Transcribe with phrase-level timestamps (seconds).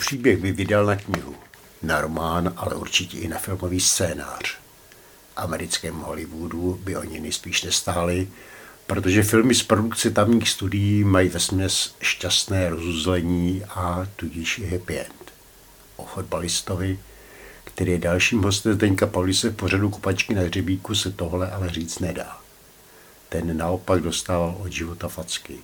[0.00, 1.34] příběh by vydal na knihu,
[1.82, 4.58] na román, ale určitě i na filmový scénář.
[5.36, 8.28] Americkém Hollywoodu by oni nejspíš nestáli,
[8.86, 14.98] protože filmy z produkce tamních studií mají ve směs šťastné rozuzlení a tudíž i happy
[14.98, 15.32] end.
[15.96, 16.98] O fotbalistovi,
[17.64, 21.98] který je dalším hostem Zdeňka Paulise v pořadu Kupačky na hřebíku, se tohle ale říct
[21.98, 22.38] nedá.
[23.28, 25.58] Ten naopak dostával od života facky.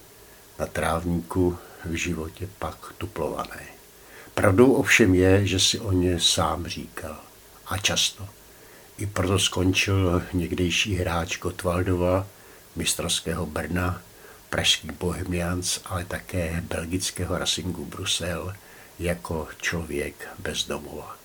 [0.59, 3.76] Na trávníku v životě pak tuplované.
[4.37, 7.17] Pravdou ovšem je, že si o ně sám říkal.
[7.67, 8.29] A často.
[8.99, 12.27] I proto skončil někdejší hráč Gotwaldova,
[12.77, 14.03] mistrovského Brna,
[14.51, 18.55] pražský Bohemians, ale také belgického Racingu Brusel
[18.99, 21.17] jako člověk bez domova.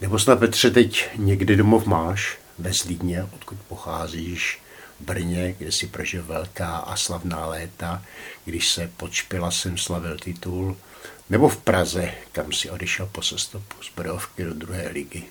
[0.00, 4.60] Nebo snad Petře teď někdy domov máš, ve Zlíně, odkud pocházíš,
[5.00, 8.02] v Brně, kde si prožil velká a slavná léta,
[8.44, 10.76] když se pod Špilasem slavil titul,
[11.30, 15.22] nebo v Praze, kam si odešel po sestupu z Brodovky do druhé ligy.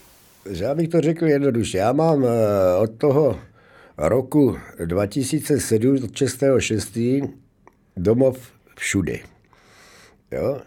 [0.46, 1.78] Já bych to řekl jednoduše.
[1.78, 2.30] Já mám eh,
[2.78, 3.40] od toho
[3.98, 7.30] roku 2007, 6.6.
[7.98, 8.38] domov
[8.76, 9.20] všude.
[10.32, 10.62] Jo?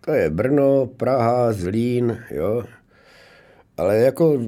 [0.00, 2.64] To je Brno, Praha, Zlín, jo?
[3.76, 4.40] ale jako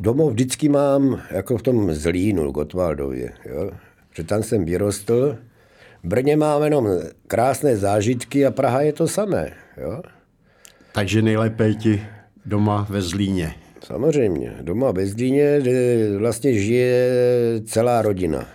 [0.00, 3.32] domov vždycky mám jako v tom Zlínu, Gotwaldově.
[3.44, 3.70] Jo?
[4.14, 5.38] Že tam jsem vyrostl.
[6.02, 6.88] V Brně mám jenom
[7.26, 9.52] krásné zážitky a Praha je to samé.
[9.76, 10.02] Jo?
[10.92, 12.02] Takže nejlépe ti
[12.46, 13.54] doma ve Zlíně.
[13.84, 14.56] Samozřejmě.
[14.62, 17.10] Doma ve Zlíně, kde vlastně žije
[17.66, 18.48] celá rodina.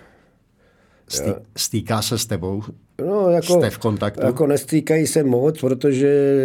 [1.08, 2.64] Stý, stýká se s tebou?
[3.02, 4.26] No, jako, Jste v kontaktu?
[4.26, 6.38] Jako nestýkají se moc, protože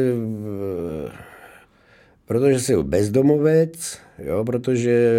[2.28, 5.12] protože jsem bezdomovec, jo, protože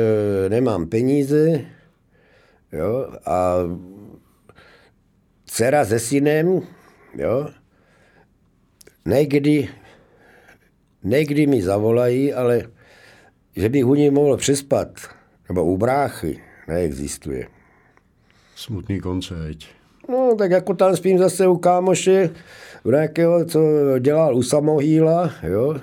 [0.50, 1.62] nemám peníze,
[2.74, 3.56] jo, a
[5.50, 6.62] dcera se synem,
[7.16, 7.48] jo,
[9.06, 9.70] někdy,
[11.04, 12.64] někdy mi zavolají, ale
[13.56, 14.88] že bych u ní mohl přespat,
[15.50, 17.48] nebo u bráchy, neexistuje.
[18.56, 19.66] Smutný koncept.
[20.10, 22.30] No, tak jako tam spím zase u kámoše,
[22.84, 23.60] u nějakého, co
[24.00, 25.76] dělal u samohýla, jo,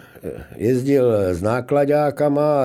[0.57, 2.65] jezdil s nákladákama,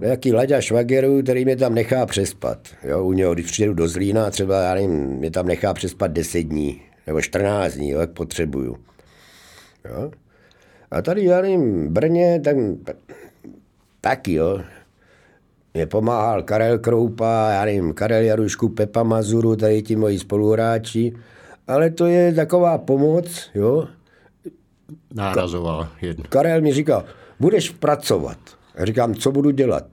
[0.00, 2.58] nějaký Laďa Švagerů, který mě tam nechá přespat.
[2.82, 6.42] Jo, u něho, když přijedu do Zlína, třeba, já nevím, mě tam nechá přespat 10
[6.42, 8.76] dní, nebo 14 dní, jo, jak potřebuju.
[9.84, 10.10] Jo.
[10.90, 12.56] A tady, já nevím, Brně, tak
[14.00, 14.60] taky, jo.
[15.74, 21.12] Mě pomáhal Karel Kroupa, já nevím, Karel Jarušku, Pepa Mazuru, tady ti moji spoluhráči.
[21.66, 23.88] Ale to je taková pomoc, jo.
[25.14, 26.24] Nárazoval jedno.
[26.28, 27.04] Karel mi říkal,
[27.40, 28.38] budeš pracovat.
[28.76, 29.84] Já říkám, co budu dělat?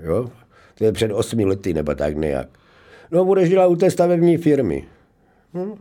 [0.00, 0.30] Jo?
[0.74, 2.48] To je před osmi lety, nebo tak nějak.
[3.10, 4.84] No, budeš dělat u té stavební firmy.
[5.54, 5.78] No.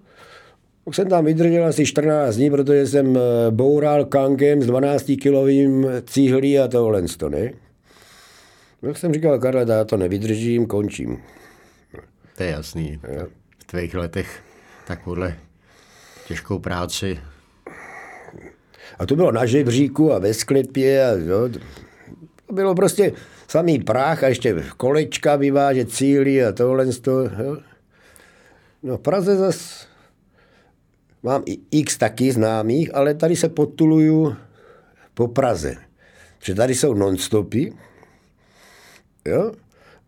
[0.85, 6.59] Tak jsem tam vydržel asi 14 dní, protože jsem eh, boural kangem s 12-kilovým cíhlí
[6.59, 7.51] a tohle to, ne?
[8.81, 11.17] Tak jsem říkal, Karle, já to nevydržím, končím.
[12.37, 12.99] To je jasný.
[13.57, 14.39] V tvých letech
[14.87, 15.37] takovouhle
[16.27, 17.19] těžkou práci.
[18.99, 21.05] A to bylo na žebříku a ve sklepě.
[21.05, 21.49] A, jo,
[22.51, 23.13] bylo prostě
[23.47, 26.85] samý práh a ještě kolečka vyvážet cíly a tohle.
[27.43, 27.57] Jo.
[28.83, 29.87] No v Praze zas
[31.23, 34.35] mám i x taky známých, ale tady se potuluju
[35.13, 35.75] po Praze.
[36.39, 37.73] Protože tady jsou nonstopy,
[39.25, 39.51] jo,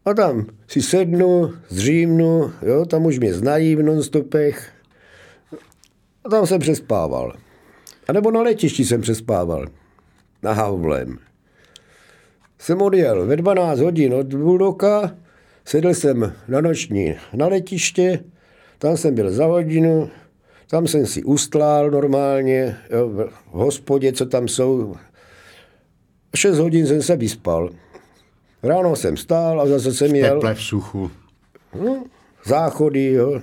[0.06, 4.72] a tam si sednu, zřímnu, jo, tam už mě znají v nonstopech.
[6.26, 7.34] A tam jsem přespával.
[8.08, 9.68] A nebo na letišti jsem přespával.
[10.44, 11.18] Na Havlem.
[12.64, 15.16] Jsem odjel ve 12 hodin od Buldoka,
[15.66, 18.20] sedl jsem na noční na letiště,
[18.78, 20.10] tam jsem byl za hodinu,
[20.68, 24.96] tam jsem si ustlál normálně, jo, v hospodě, co tam jsou.
[26.36, 27.70] Šest hodin jsem se vyspal.
[28.64, 30.36] Ráno jsem stál a zase jsem jel.
[30.36, 31.12] Teple v suchu.
[31.84, 32.04] No,
[32.46, 33.42] záchody, jo.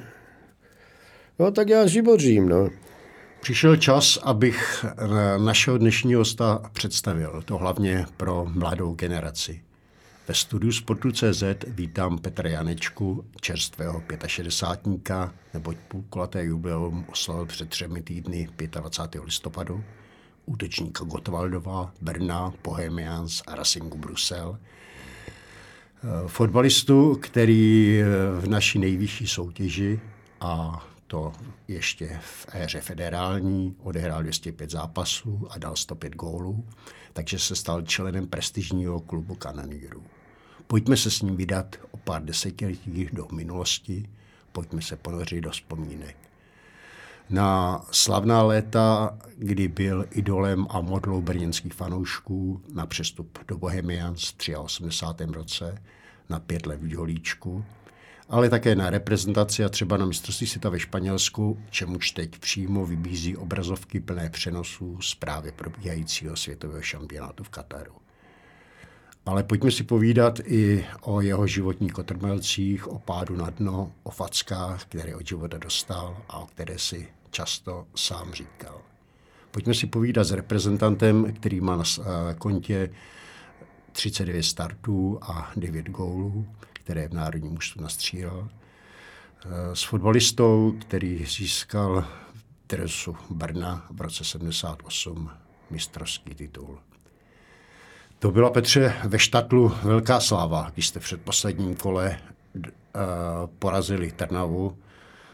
[1.39, 2.69] No tak já živořím, no.
[3.41, 4.85] Přišel čas, abych
[5.39, 7.43] našeho dnešního hosta představil.
[7.45, 9.63] To hlavně pro mladou generaci.
[10.29, 18.49] Ve studiu Sportu.cz vítám Petra Janečku, čerstvého 65 neboť půlkulaté jubileum oslavil před třemi týdny
[18.81, 19.25] 25.
[19.25, 19.85] listopadu.
[20.47, 24.59] Útočníka Gotwaldova, Brna, Bohemians a Racingu Brusel.
[26.27, 28.01] Fotbalistu, který
[28.41, 30.01] v naší nejvyšší soutěži
[30.41, 31.33] a to
[31.69, 36.65] ještě v éře federální, odehrál 205 zápasů a dal 105 gólů,
[37.12, 40.03] takže se stal členem prestižního klubu kanonýrů.
[40.67, 44.09] Pojďme se s ním vydat o pár desetiletí do minulosti,
[44.53, 46.17] pojďme se ponořit do vzpomínek.
[47.31, 54.57] na slavná léta, kdy byl idolem a modlou brněnských fanoušků na přestup do Bohemians v
[54.57, 55.25] 83.
[55.35, 55.83] roce
[56.29, 57.65] na pět let v Jolíčku,
[58.31, 63.37] ale také na reprezentaci a třeba na mistrovství světa ve Španělsku, čemuž teď přímo vybízí
[63.37, 67.93] obrazovky plné přenosů z právě probíhajícího světového šampionátu v Kataru.
[69.27, 74.85] Ale pojďme si povídat i o jeho životních kotrmelcích, o pádu na dno, o fackách,
[74.85, 78.81] které od života dostal a o které si často sám říkal.
[79.50, 82.91] Pojďme si povídat s reprezentantem, který má na eh, kontě
[83.93, 86.47] 39 startů a 9 gólů,
[86.91, 88.49] které v národním mužstvu nastřílel.
[89.45, 92.05] Eh, s fotbalistou, který získal
[92.67, 95.31] Teresu Brna v roce 78
[95.71, 96.79] mistrovský titul.
[98.19, 102.21] To byla, Petře, ve štatlu velká sláva, když jste v předposledním kole
[102.55, 102.63] uh,
[103.59, 104.79] porazili Trnavu.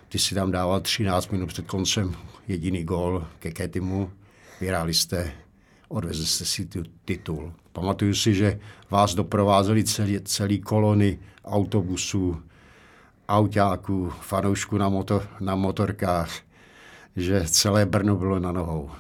[0.09, 2.17] Ty si tam dával 13 minut před koncem
[2.49, 4.13] jediný gól ke Ketimu.
[4.61, 5.33] Vyhráli jste,
[5.89, 6.69] odvezli jste si
[7.05, 7.53] titul.
[7.73, 8.61] Pamatuju si, že
[8.91, 12.43] vás doprovázeli celý, celý kolony autobusů,
[13.29, 16.31] autáků, fanoušků na, motor, na motorkách,
[17.17, 18.91] že celé Brno bylo na nohou.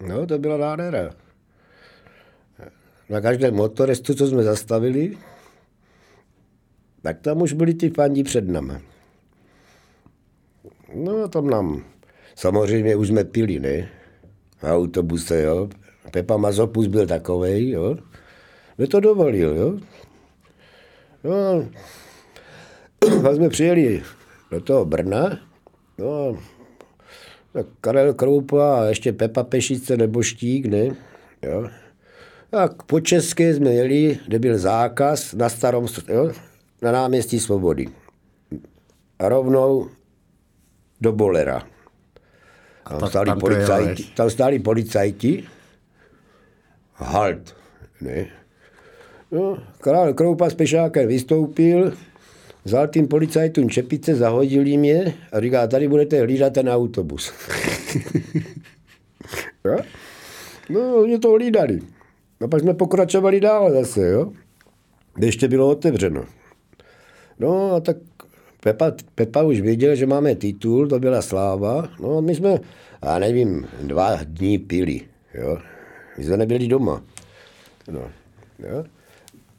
[0.00, 1.10] No, to byla nádhera
[3.08, 5.18] na každém motorestu, co jsme zastavili,
[7.02, 8.74] tak tam už byli ty fandí před námi.
[10.94, 11.84] No a tam nám,
[12.34, 13.88] samozřejmě už jsme pili, ne?
[14.62, 15.68] Na autobuse, jo.
[16.10, 17.96] Pepa Mazopus byl takovej, jo.
[18.78, 19.78] Mě to dovolil, jo.
[21.26, 21.68] No,
[23.22, 24.02] pak jsme přijeli
[24.50, 25.38] do toho Brna,
[25.98, 26.38] no,
[27.52, 30.96] tak Karel Kroupa a ještě Pepa Pešice nebo Štík, ne,
[31.42, 31.68] jo.
[32.50, 36.32] Tak po české jsme jeli, kde byl zákaz na starom, jo,
[36.82, 37.88] na náměstí Svobody.
[39.18, 39.88] A rovnou
[41.00, 41.66] do Bolera.
[42.88, 45.44] Tam, tam, stáli, tam, policajti, tam stáli policajti.
[46.94, 47.56] Halt.
[48.00, 48.26] Ne.
[49.30, 51.92] No, král Kroupa s Pešákem vystoupil,
[52.64, 57.32] vzal tím policajtům čepice, zahodil jim je a říká, tady budete hlídat ten autobus.
[60.70, 61.80] no, oni to hlídali.
[62.40, 64.32] No pak jsme pokračovali dál zase, jo.
[65.20, 66.24] Ještě bylo otevřeno.
[67.38, 67.96] No a tak
[68.60, 71.88] Pepa, Pepa už věděl, že máme titul, to byla sláva.
[72.00, 72.60] No a my jsme,
[73.04, 75.00] já nevím, dva dní pili,
[75.34, 75.58] jo.
[76.18, 77.02] My jsme nebyli doma.
[77.90, 78.10] No,
[78.58, 78.84] jo.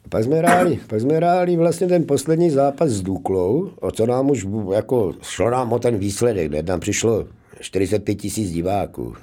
[0.08, 4.30] Pak jsme hráli, pak jsme hráli vlastně ten poslední zápas s Duklou, o co nám
[4.30, 6.62] už jako šlo nám o ten výsledek, ne?
[6.62, 7.26] tam přišlo
[7.60, 9.14] 45 tisíc diváků.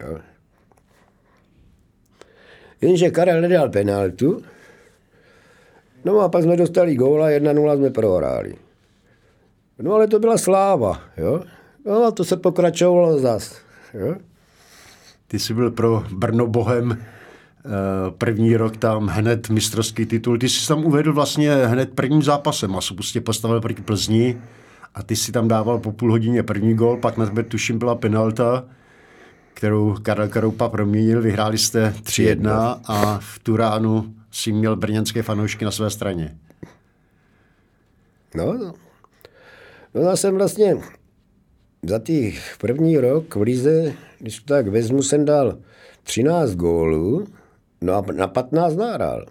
[0.00, 0.18] Jo.
[2.80, 4.42] Jenže Karel nedal penaltu,
[6.04, 8.54] no a pak jsme dostali góla, 1-0 jsme prohráli.
[9.78, 11.42] No ale to byla sláva, jo.
[11.84, 13.56] No a to se pokračovalo zas,
[13.94, 14.14] jo.
[15.28, 17.02] Ty jsi byl pro Brno bohem
[18.18, 20.38] první rok tam hned mistrovský titul.
[20.38, 24.38] Ty jsi tam uvedl vlastně hned prvním zápasem a prostě postavil proti Plzni
[24.94, 27.94] a ty si tam dával po půl hodině první gol, pak na tebe tuším byla
[27.94, 28.64] penalta
[29.56, 31.22] kterou Karel Karoupa proměnil.
[31.22, 36.38] Vyhráli jste 3-1 a v Turánu si měl brněnské fanoušky na své straně.
[38.34, 38.74] No, no.
[39.94, 40.76] no já jsem vlastně
[41.82, 45.58] za těch první rok v Lize, když to tak vezmu, jsem dal
[46.02, 47.26] 13 gólů,
[47.80, 49.26] no a na 15 nahrál.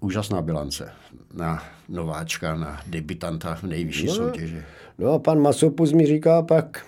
[0.00, 0.92] Úžasná bilance
[1.34, 4.62] na nováčka, na debitanta v nejvyšší no, soutěži.
[4.98, 6.86] No a pan Masopus mi říká pak,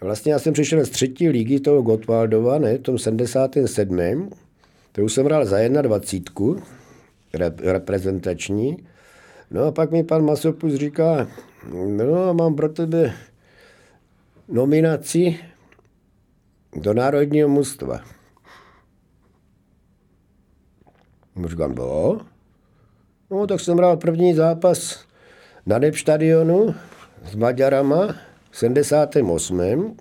[0.00, 4.30] Vlastně já jsem přišel z třetí ligy toho Gotwaldova, ne, v tom 77.
[4.92, 6.62] To už jsem hrál za 21,
[7.34, 8.76] rep, reprezentační.
[9.50, 11.28] No a pak mi pan Masopus říká,
[11.72, 13.12] no mám pro tebe
[14.48, 15.38] nominaci
[16.76, 18.00] do národního mužstva.
[21.48, 22.20] Říkám, no.
[23.30, 25.04] No, tak jsem hrál první zápas
[25.66, 26.74] na Deb stadionu
[27.24, 28.14] s Maďarama
[28.52, 29.96] 78.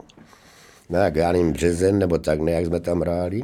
[0.89, 3.41] No jak já nevím, březen nebo tak nějak jsme tam hráli.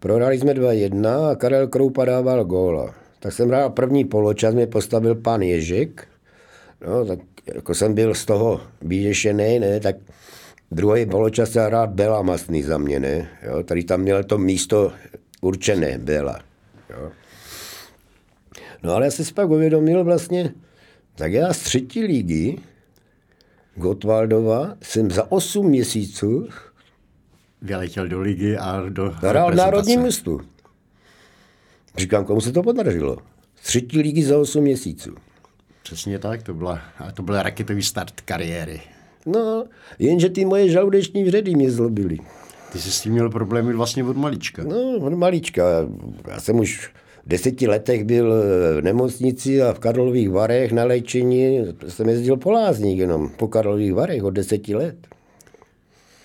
[0.00, 2.94] Prohráli jsme 2-1 a Karel Kroupa dával góla.
[3.20, 6.08] Tak jsem hrál první poločas, mě postavil pan Ježek.
[6.86, 9.96] No, tak jako jsem byl z toho vyděšený, ne, tak
[10.70, 13.28] druhý poločas se hrál Bela Masný za mě, ne.
[13.42, 14.92] Jo, tady tam měl to místo
[15.40, 16.40] určené, Bela.
[16.96, 17.12] Jo.
[18.82, 20.54] No ale já si pak uvědomil vlastně,
[21.14, 22.58] tak já z třetí ligy,
[23.76, 26.48] Gotwaldova jsem za 8 měsíců
[27.62, 30.40] vyletěl do ligy a do Hrál národní místu.
[31.96, 33.18] Říkám, komu se to podařilo.
[33.62, 35.14] Třetí ligy za 8 měsíců.
[35.82, 36.80] Přesně tak, to, byla,
[37.14, 38.80] to byl raketový start kariéry.
[39.26, 39.64] No,
[39.98, 42.18] jenže ty moje žaludeční vředy mě zlobily.
[42.74, 44.64] Ty jsi s tím měl problémy vlastně od malička.
[44.64, 45.62] No, od malička.
[46.28, 46.86] Já jsem už
[47.24, 48.34] v deseti letech byl
[48.78, 51.66] v nemocnici a v Karlových Varech na léčení.
[51.88, 55.06] Jsem jezdil po lázních jenom, po Karlových Varech od deseti let.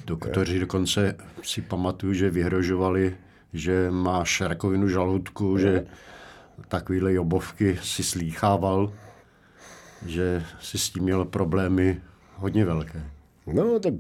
[0.05, 3.15] Doktoři dokonce si pamatuju, že vyhrožovali,
[3.53, 5.85] že máš rakovinu žaludku, že
[6.67, 8.93] takovýhle jobovky si slýchával,
[10.05, 12.01] že si s tím měl problémy
[12.35, 13.03] hodně velké.
[13.53, 13.93] No, tak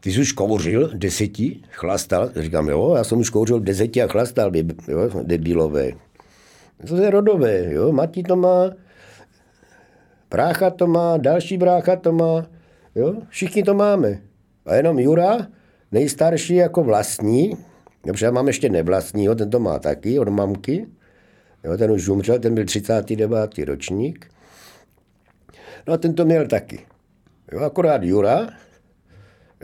[0.00, 2.30] ty jsi už kouřil deseti, chlastal?
[2.36, 4.52] Říkám, jo, já jsem už kouřil deseti a chlastal,
[4.88, 5.92] jo, debilové.
[6.88, 8.70] To je rodové, jo, Mati to má,
[10.30, 12.46] brácha to má, další brácha to má,
[12.94, 14.20] jo, všichni to máme.
[14.66, 15.46] A jenom Jura,
[15.92, 17.56] nejstarší jako vlastní,
[18.06, 20.86] dobře, já mám ještě nevlastního, ten to má taky od mamky,
[21.64, 23.58] jo, ten už umřel, ten byl 39.
[23.58, 24.26] ročník.
[25.86, 26.86] No a ten to měl taky.
[27.52, 28.48] Jo, akorát Jura,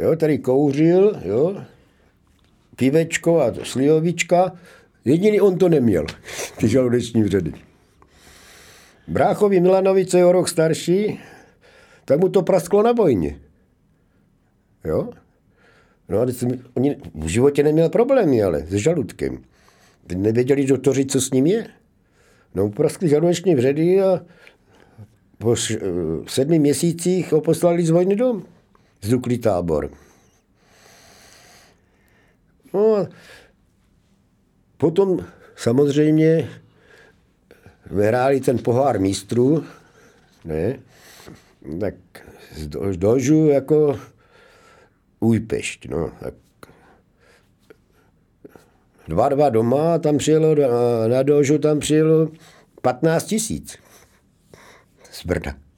[0.00, 1.62] jo, tady kouřil, jo,
[2.76, 4.52] pivečko a slivovička,
[5.04, 6.06] jediný on to neměl,
[6.58, 7.52] ty žaludeční vředy.
[9.08, 11.20] Bráchovi Milanovi, co je o rok starší,
[12.04, 13.40] tak mu to prasklo na bojně.
[14.84, 15.10] Jo?
[16.08, 16.26] No a
[16.74, 19.42] oni v životě neměl problémy, ale s žaludkem.
[20.06, 21.66] Teď nevěděli doktoři, co s ním je.
[22.54, 24.20] No, praskli žaludeční vředy a
[25.38, 25.56] po
[26.26, 28.42] sedmi měsících ho poslali z vojny dom
[29.00, 29.90] vzduklý tábor.
[32.74, 33.06] No a
[34.76, 35.26] potom
[35.56, 36.50] samozřejmě
[37.90, 39.64] vyhráli ten pohár mistrů,
[40.44, 40.78] ne,
[41.80, 41.94] tak
[42.54, 44.00] z dožu jako
[45.20, 46.34] Újpešť, no, tak
[49.08, 50.54] dva, dva doma, tam přijelo,
[51.08, 52.28] na dožu tam přijelo
[52.82, 53.78] 15 tisíc
[55.10, 55.69] z Brda.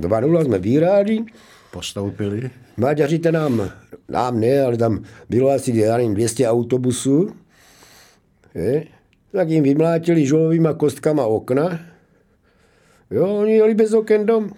[0.00, 1.24] 2-0 jsme vyhráli.
[1.70, 2.50] Postoupili.
[2.76, 3.70] Maďaři nám,
[4.08, 7.30] nám ne, ale tam bylo asi já nevím, 200 autobusů.
[8.54, 8.84] Je?
[9.32, 11.80] Tak jim vymlátili žulovýma kostkama okna.
[13.10, 14.50] Jo, oni jeli bez oken dom.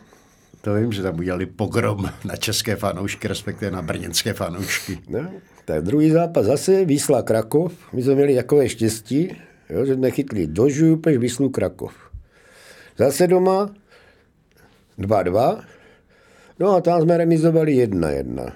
[0.60, 4.98] To vím, že tam udělali pogrom na české fanoušky, respektive na brněnské fanoušky.
[5.08, 5.30] No,
[5.64, 7.72] tak druhý zápas zase Výsla Krakov.
[7.92, 9.36] My jsme měli takové štěstí,
[9.70, 11.92] jo, že jsme chytli do Župeš Výslu Krakov.
[12.98, 13.74] Zase doma
[14.98, 15.64] 2-2.
[16.60, 18.52] No a tam jsme remizovali 1-1.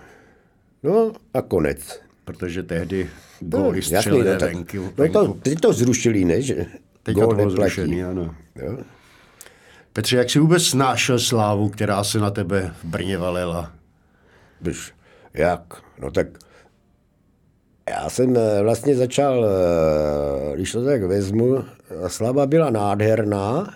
[0.83, 2.00] No a konec.
[2.25, 4.92] Protože tehdy góly no, střelili no, venku.
[4.99, 6.42] No to, teď to zrušili, ne?
[6.42, 6.66] Že
[7.02, 8.35] Teď to bylo zrušený, ano.
[8.57, 8.78] Jo?
[9.92, 13.73] Petře, jak jsi vůbec snášel slávu, která se na tebe v Brně valela?
[14.61, 14.92] Byš,
[15.35, 15.83] jak?
[16.00, 16.26] No tak
[17.90, 21.64] já jsem eh, vlastně začal, eh, když to tak vezmu,
[22.07, 23.75] slava byla nádherná,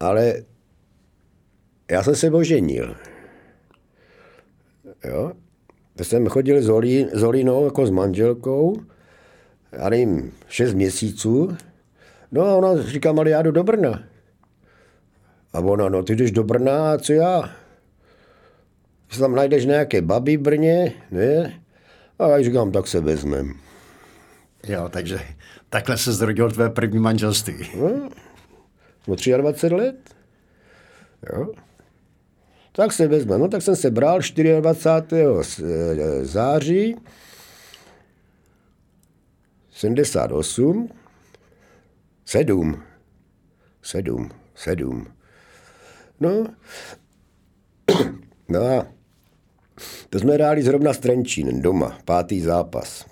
[0.00, 0.34] ale
[1.90, 2.96] já jsem se oženil.
[5.04, 5.32] Jo?
[5.98, 8.76] Já jsem chodil s, Olí, s Olinou jako s manželkou,
[9.72, 11.56] já nevím, šest měsíců.
[12.32, 14.02] No a ona říká, ale já jdu do Brna.
[15.52, 17.50] A ona, no ty jdeš do Brna a co já?
[19.06, 21.60] Když tam najdeš nějaké baby v Brně, ne?
[22.18, 23.54] A já říkám, tak se vezmem.
[24.68, 25.20] Jo, takže
[25.70, 27.70] takhle se zrodil tvé první manželství.
[27.76, 28.08] No,
[29.06, 30.14] o 23 let.
[31.32, 31.52] Jo.
[32.80, 33.38] Tak se vezme.
[33.38, 34.20] No tak jsem se bral
[34.60, 35.64] 24.
[35.64, 36.96] Eh, září
[39.70, 40.88] 78,
[42.24, 42.82] 7,
[43.82, 45.06] 7, 7.
[46.20, 46.46] No,
[48.48, 48.86] no a
[50.10, 53.06] to jsme hráli zrovna s Trenčínem doma, pátý zápas.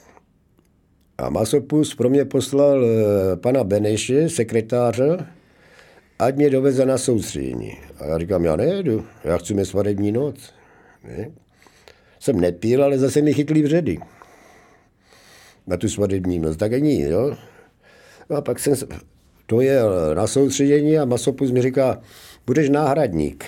[1.19, 5.27] A Masopus pro mě poslal eh, pana Beneše, sekretáře,
[6.19, 7.79] ať mě doveze na soustředění.
[7.99, 10.55] A já říkám, já nejedu, já chci mít svadební noc.
[11.05, 11.31] Ne?
[12.21, 13.99] Jsem nepil, ale zase mi chytli vředy.
[15.67, 17.37] Na tu svadební noc, tak ani, jo.
[18.31, 18.75] No a pak jsem
[19.47, 19.81] to je
[20.15, 22.01] na soustředění a Masopus mi říká,
[22.47, 23.45] budeš náhradník.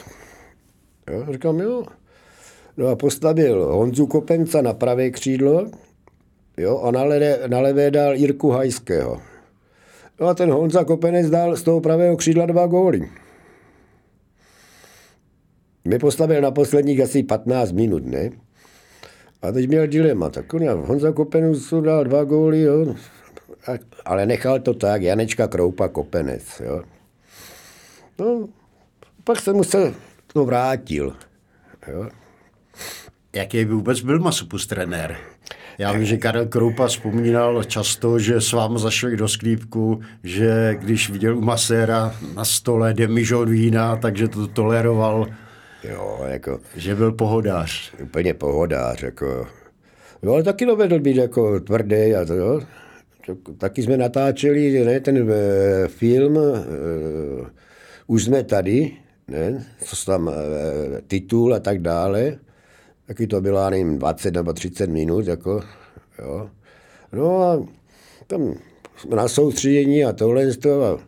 [1.10, 1.84] Jo, říkám, jo.
[2.76, 5.70] No a postavil Honzu Kopenca na pravé křídlo
[6.56, 9.20] jo, a na, levé, na levé dal Jirku Hajského.
[10.20, 13.10] No a ten Honza Kopenec dal z toho pravého křídla dva góly.
[15.84, 18.30] Mě postavil na posledních asi 15 minut, ne?
[19.42, 20.30] A teď měl dilema.
[20.30, 22.94] Tak Honza Kopenec dal dva góly, jo.
[24.04, 26.82] Ale nechal to tak, Janečka Kroupa Kopenec, jo.
[28.18, 28.48] No,
[29.24, 29.94] pak se musel
[30.32, 31.16] to vrátil,
[31.88, 32.08] jo.
[33.32, 35.16] Jaký by vůbec byl Masopus trenér?
[35.80, 41.10] Já vím, že Karel Kroupa vzpomínal často, že s vámi zašli do sklípku, že když
[41.10, 45.26] viděl u Maséra na stole demižon vína, takže to toleroval.
[45.84, 46.60] Jo, jako...
[46.76, 47.92] Že byl pohodář.
[48.02, 49.46] Úplně pohodář, jako...
[50.22, 52.60] No, ale taky dovedl být jako tvrdý a to, jo.
[53.58, 56.40] Taky jsme natáčeli, ne, ten e, film, e,
[58.06, 58.92] už jsme tady,
[59.28, 60.32] ne, co tam e,
[61.06, 62.38] titul a tak dále.
[63.10, 65.62] Taky to bylo, nevím, 20 nebo 30 minut, jako,
[66.18, 66.50] jo.
[67.12, 67.66] No a
[68.26, 68.54] tam
[69.14, 70.98] na soustředění a tohle, a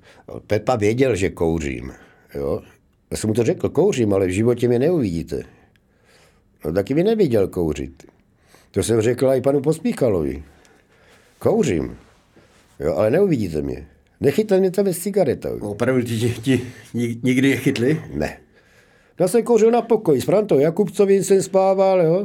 [0.47, 1.93] Pepa věděl, že kouřím,
[2.35, 2.63] jo.
[3.11, 5.43] Já jsem mu to řekl, kouřím, ale v životě mě neuvidíte.
[6.65, 8.03] No taky mi neviděl kouřit.
[8.71, 10.43] To jsem řekl i panu Pospíchalovi.
[11.39, 11.97] Kouřím,
[12.81, 13.89] jo, ale neuvidíte mě.
[14.21, 15.59] Nechytli mě tam s cigaretou.
[15.59, 16.73] Opravdu ti, ti
[17.23, 18.03] nikdy je chytli?
[18.15, 18.39] Ne.
[19.21, 20.21] Já jsem kouřil na pokoji.
[20.21, 22.25] S Frantou Jakubcovým jsem spával, jo.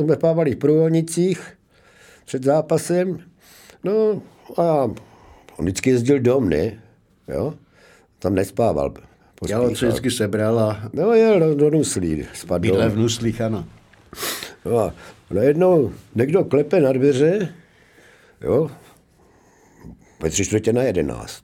[0.00, 1.56] Jsme spávali v průvodnicích
[2.24, 3.18] před zápasem.
[3.84, 4.22] No
[4.56, 4.82] a
[5.56, 6.82] on vždycky jezdil dom, ne?
[7.28, 7.54] Jo.
[8.18, 8.94] Tam nespával.
[9.48, 10.90] Já ho vždycky sebral a...
[10.92, 12.26] No jel do, do Nuslí.
[12.34, 12.60] Spadl.
[12.62, 13.64] Bydle v Nuslích, ano.
[14.64, 14.94] No a
[15.30, 17.54] najednou někdo klepe na dveře,
[18.40, 18.70] jo,
[20.22, 21.42] ve tři čtvrtě na jedenáct.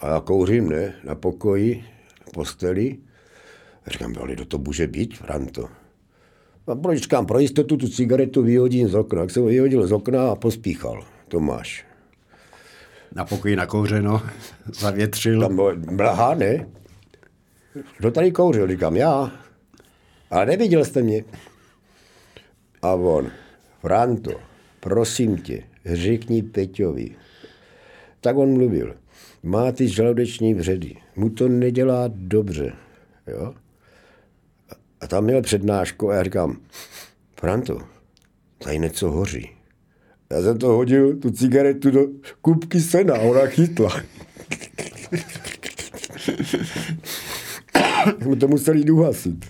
[0.00, 1.84] A já kouřím, ne, na pokoji,
[2.34, 2.98] posteli.
[3.90, 5.68] Říkám, ale kdo to může být, Franto?
[6.66, 9.20] A proč říkám, pro jistotu tu cigaretu vyhodím z okna.
[9.20, 11.04] Jak jsem ho vyhodil z okna a pospíchal.
[11.28, 11.86] Tomáš.
[13.14, 14.22] Na pokoji nakouřeno,
[14.72, 15.40] zavětřil.
[15.40, 16.66] Tam mlha, ne?
[17.98, 18.68] Kdo tady kouřil?
[18.68, 19.32] Říkám, já.
[20.30, 21.24] Ale neviděl jste mě.
[22.82, 23.30] A on,
[23.80, 24.30] Franto,
[24.80, 27.10] prosím tě, řekni Peťovi.
[28.20, 28.96] Tak on mluvil.
[29.42, 30.96] Má ty žaludeční vředy.
[31.16, 32.72] Mu to nedělá dobře.
[33.26, 33.54] Jo?
[35.00, 36.56] A tam měl přednášku a já říkám,
[37.40, 37.78] Franto,
[38.58, 39.50] tady něco hoří.
[40.30, 42.00] Já jsem to hodil, tu cigaretu do
[42.40, 43.90] kupky sena a ona chytla.
[48.22, 49.44] Jsme to museli jít uhasit.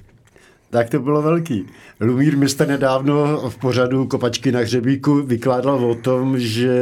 [0.71, 1.67] Tak to bylo velký.
[2.03, 6.75] Lumír mi jste nedávno v pořadu Kopačky na hřebíku vykládal o tom, že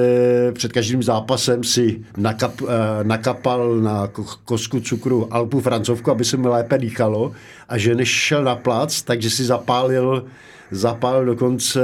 [0.52, 4.10] před každým zápasem si nakap, eh, nakapal na
[4.44, 7.32] kosku cukru Alpu francovku, aby se mi lépe dýchalo
[7.68, 10.24] a že než šel na plac, takže si zapálil,
[10.70, 11.80] zapálil dokonce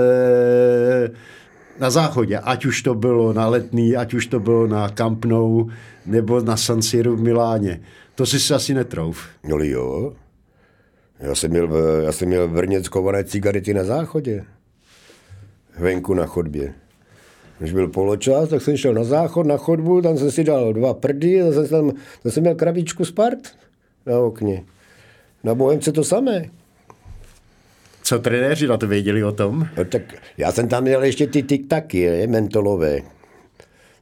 [1.81, 5.69] na záchodě, ať už to bylo na letný, ať už to bylo na Camp Nou
[6.07, 7.81] nebo na San Siro v Miláně.
[8.15, 9.27] To si si asi netrouf.
[9.49, 10.13] No jo,
[11.21, 11.69] já jsem měl,
[12.05, 14.45] já jsem měl vrněc kované cigarety na záchodě.
[15.79, 16.75] Venku na chodbě.
[17.59, 20.95] Když byl poločas, tak jsem šel na záchod, na chodbu, tam jsem si dal dva
[20.95, 21.91] prdy, a jsem, tam,
[22.23, 23.39] tam jsem měl krabičku Spart
[24.07, 24.65] na okně.
[25.45, 26.45] Na Bohemce to samé.
[28.03, 29.69] Co trenéři na to věděli o tom?
[29.77, 30.03] No, tak
[30.39, 33.01] já jsem tam měl ještě ty tiktaky, mentolové.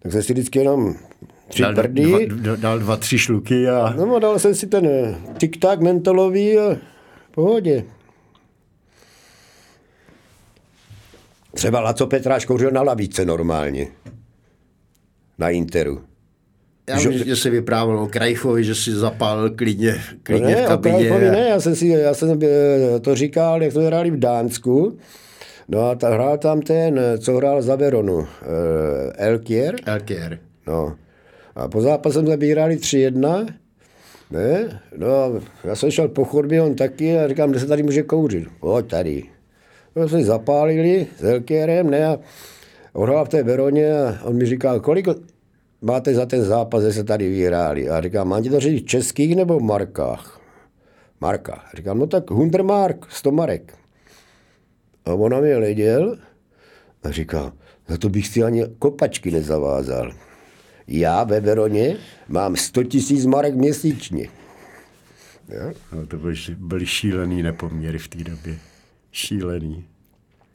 [0.02, 0.94] Tak jsem si vždycky jenom
[1.48, 2.26] tři dal, prdy.
[2.26, 3.94] Dva, dal dva, tři šluky a...
[3.96, 6.76] No, dal jsem si ten tiktak mentolový a
[7.32, 7.84] pohodě.
[11.54, 13.88] Třeba Laco Petráš kouřil na lavice normálně.
[15.38, 16.00] Na Interu.
[16.88, 21.12] Já vím, že si vyprávěl o Krajchovi, že si zapálil klidně, klidně ne, v kabině.
[21.12, 24.98] O ne, já jsem, si, já jsem eh, to říkal, jak to hráli v Dánsku.
[25.68, 28.26] No a ta, hrál tam ten, co hrál za Veronu, uh,
[29.16, 29.76] Elkier.
[29.86, 30.38] Elkier.
[30.66, 30.96] No.
[31.54, 33.46] A po zápase jsme vyhráli 3-1
[34.32, 34.80] ne?
[34.96, 38.48] No, já jsem šel po chodbě, on taky, a říkám, kde se tady může kouřit?
[38.60, 39.24] O, tady.
[39.96, 42.06] No, jsme zapálili s Elkérem, ne?
[42.06, 42.18] A
[42.92, 45.08] on v té Veroně a on mi říkal, kolik
[45.80, 47.88] máte za ten zápas, že se tady vyhráli?
[47.88, 50.40] A říkám, mám ti to říct v českých nebo v markách?
[51.20, 51.64] Marka.
[51.74, 53.74] Říkám, no tak Hundermark, 100 marek.
[55.04, 56.18] A ona mě leděl
[57.02, 57.52] a říká,
[57.88, 60.12] za to bych si ani kopačky nezavázal.
[60.94, 61.96] Já ve Veroně
[62.28, 64.28] mám 100 tisíc marek měsíčně.
[65.48, 65.72] Ja?
[65.92, 68.58] No, to byly, byly šílený nepoměry v té době.
[69.12, 69.84] Šílený.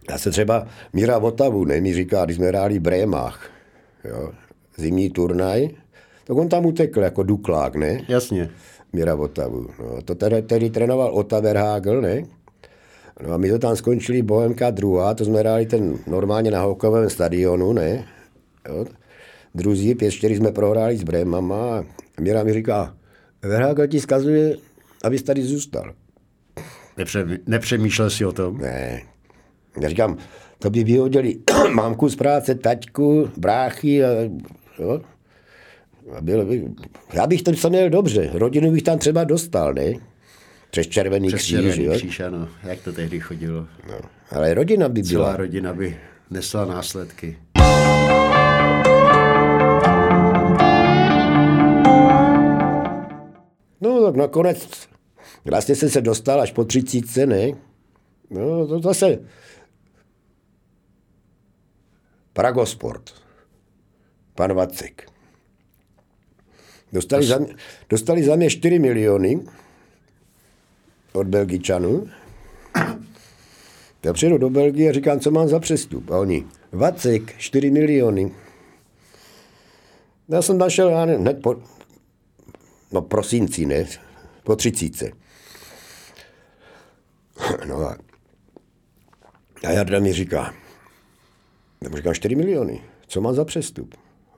[0.10, 3.50] Já se třeba Míra Votavu, ne, mi říká, když jsme hráli v Brémách,
[4.04, 4.32] jo,
[4.78, 5.70] zimní turnaj,
[6.24, 8.02] tak on tam utekl jako duklák, ne?
[8.08, 8.50] Jasně.
[8.94, 9.68] Míra Votavu.
[9.80, 12.24] No, to tedy, tedy trénoval Otaverhagel, ne?
[13.24, 17.10] No a my to tam skončili Bohemka druhá, to jsme hráli ten normálně na hokejovém
[17.10, 18.06] stadionu, ne?
[18.70, 18.86] Jo?
[19.56, 21.78] Druzí, pět čtyři jsme prohráli s Brémama
[22.18, 22.96] a Míra mi říká,
[23.42, 24.56] Verháka ti zkazuje,
[25.04, 25.94] abys tady zůstal.
[26.98, 28.58] Nepře, nepřemýšlel si o tom?
[28.58, 29.02] Ne.
[29.82, 30.18] Já říkám,
[30.60, 31.38] to by vyhodili
[31.74, 34.08] mámku z práce, taťku, bráchy a,
[34.80, 35.02] jo?
[36.18, 36.68] a bylo by,
[37.14, 39.94] já bych to měl dobře, rodinu bych tam třeba dostal, ne?
[40.72, 41.94] Přes červený Přes kříž, červený jo?
[41.94, 42.48] kříž, ano.
[42.64, 43.68] Jak to tehdy chodilo.
[43.90, 44.00] No.
[44.32, 45.36] Ale rodina by Celá byla.
[45.38, 45.98] rodina by
[46.30, 47.38] nesla následky.
[53.82, 54.88] No tak nakonec,
[55.46, 57.52] vlastně jsem se dostal až po třicítce, ne?
[58.30, 59.20] No to zase
[62.34, 63.14] Pragosport,
[64.36, 65.12] pan Vacek.
[66.94, 67.56] Dostali za, mě,
[67.90, 69.40] dostali za mě 4 miliony
[71.14, 72.08] od Belgičanů.
[74.04, 76.12] Já přijedu do Belgie a říkám, co mám za přestup.
[76.12, 78.32] A oni, Vacek, 4 miliony.
[80.30, 81.56] Já jsem našel já ne, hned po,
[82.92, 83.86] no prosinci, ne,
[84.44, 85.12] po třicíce.
[87.68, 87.98] No a,
[89.64, 90.54] a Jarda mi říká,
[91.82, 93.96] já mu říkám 4 miliony, co mám za přestup?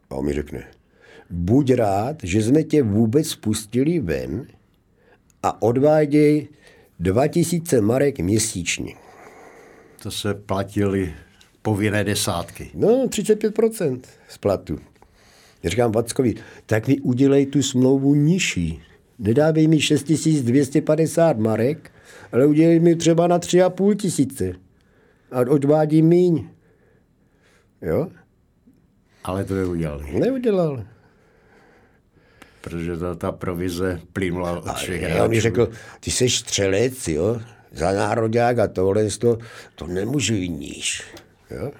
[0.09, 0.67] A on mi řekne,
[1.29, 4.47] buď rád, že jsme tě vůbec pustili ven
[5.43, 6.47] a odváděj
[6.99, 8.95] 2000 marek měsíčně.
[10.03, 11.13] To se platili
[11.61, 12.71] povinné desátky.
[12.73, 14.79] No, 35% z platu.
[15.63, 18.81] Já říkám Vackovi, tak mi udělej tu smlouvu nižší.
[19.19, 21.91] Nedávej mi 6250 marek,
[22.31, 24.53] ale udělej mi třeba na 3,5 tisíce.
[25.31, 26.49] A odvádí míň.
[27.81, 28.07] Jo?
[29.23, 30.83] Ale to neudělali, Neudělal.
[32.61, 35.29] protože ta, ta provize plynula od všech A on hráčů.
[35.29, 35.69] mi řekl,
[35.99, 37.41] ty jsi střelec, jo?
[37.71, 39.37] Za národák a tohle, to,
[39.75, 41.03] to nemůžu jít níž.
[41.51, 41.71] Jo?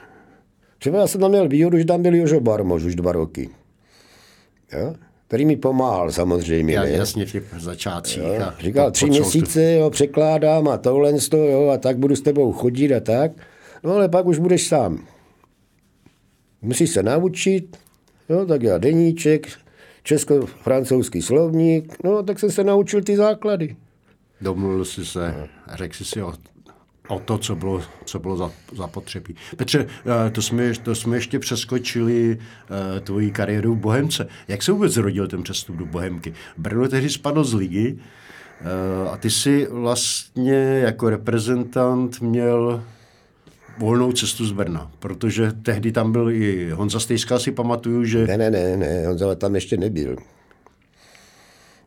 [0.78, 3.50] Třeba já jsem tam měl výhodu, že tam byl Jožo Barmoš už dva roky.
[4.73, 4.93] Jo?
[5.27, 6.73] Který mi pomáhal samozřejmě.
[6.73, 6.89] Já, ne?
[6.89, 8.23] jasně v těch začátcích.
[8.23, 12.21] Jo, a říkal, tři měsíce jo, překládám a tohle to, jo, a tak budu s
[12.21, 13.32] tebou chodit a tak.
[13.84, 15.05] No ale pak už budeš sám.
[16.62, 17.77] Musíš se naučit,
[18.29, 19.47] jo, tak já deníček,
[20.03, 23.75] česko-francouzský slovník, no tak jsem se naučil ty základy.
[24.41, 26.34] Domluvil si se řekl si si o,
[27.10, 29.36] o to, co bylo, co bylo za, zapotřebí.
[29.58, 29.88] Petře,
[30.28, 34.28] eh, to jsme, to jsme ještě přeskočili eh, tvoji kariéru v Bohemce.
[34.48, 36.34] Jak se vůbec zrodil ten přestup do Bohemky?
[36.58, 37.98] Brno tehdy spadlo z ligy
[38.62, 42.84] eh, a ty si vlastně jako reprezentant měl
[43.78, 48.38] volnou cestu z Brna, protože tehdy tam byl i Honza Stejská, si pamatuju, že Ne,
[48.38, 50.15] ne, ne, ne, Honza tam ještě nebyl.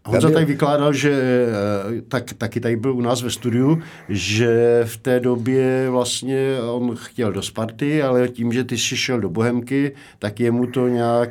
[0.04, 4.96] Honza tady vykládal, že eh, tak, taky tady byl u nás ve studiu, že v
[4.96, 9.92] té době vlastně on chtěl do Sparty, ale tím, že ty jsi šel do Bohemky,
[10.18, 11.30] tak jemu to nějak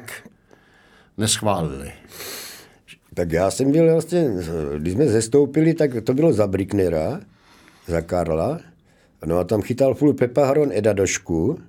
[1.18, 1.92] neschválili.
[3.14, 4.30] Tak já jsem byl vlastně,
[4.78, 7.20] když jsme zestoupili, tak to bylo za Bricknera,
[7.88, 8.60] za Karla.
[9.26, 11.60] No a tam chytal furt Pepa Haron Eda Došku.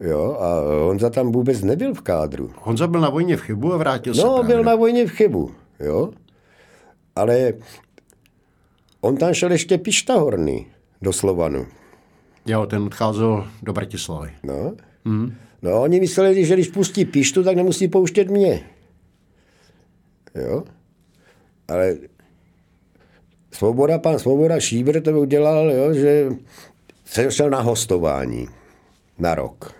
[0.00, 2.50] Jo, a Honza tam vůbec nebyl v kádru.
[2.56, 5.50] Honza byl na vojně v chybu a vrátil se No, byl na vojně v chybu,
[5.82, 6.10] jo.
[7.16, 7.52] Ale
[9.00, 10.66] on tam šel ještě Pištahorný
[11.02, 11.66] do Slovanu.
[12.46, 14.30] Jo, ten odcházel do Bratislavy.
[14.42, 14.72] No.
[15.04, 15.34] Mhm.
[15.62, 18.70] No, oni mysleli, že když pustí Pištu, tak nemusí pouštět mě.
[20.34, 20.64] Jo.
[21.68, 21.96] Ale
[23.52, 26.28] Svoboda, pan Svoboda Šíbr to udělal, jo, že
[27.04, 28.48] jsem šel na hostování
[29.18, 29.74] na rok.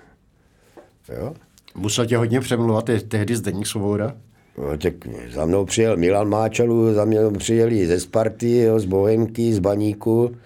[1.09, 1.35] Jo.
[1.75, 4.17] Musel tě hodně přemluvat te- tehdy Zdeník Svoboda.
[4.59, 4.95] No, tak
[5.35, 10.37] za mnou přijel Milan Máčalů, za mnou přijeli ze Sparty, jo, z Bohemky, z Baníku.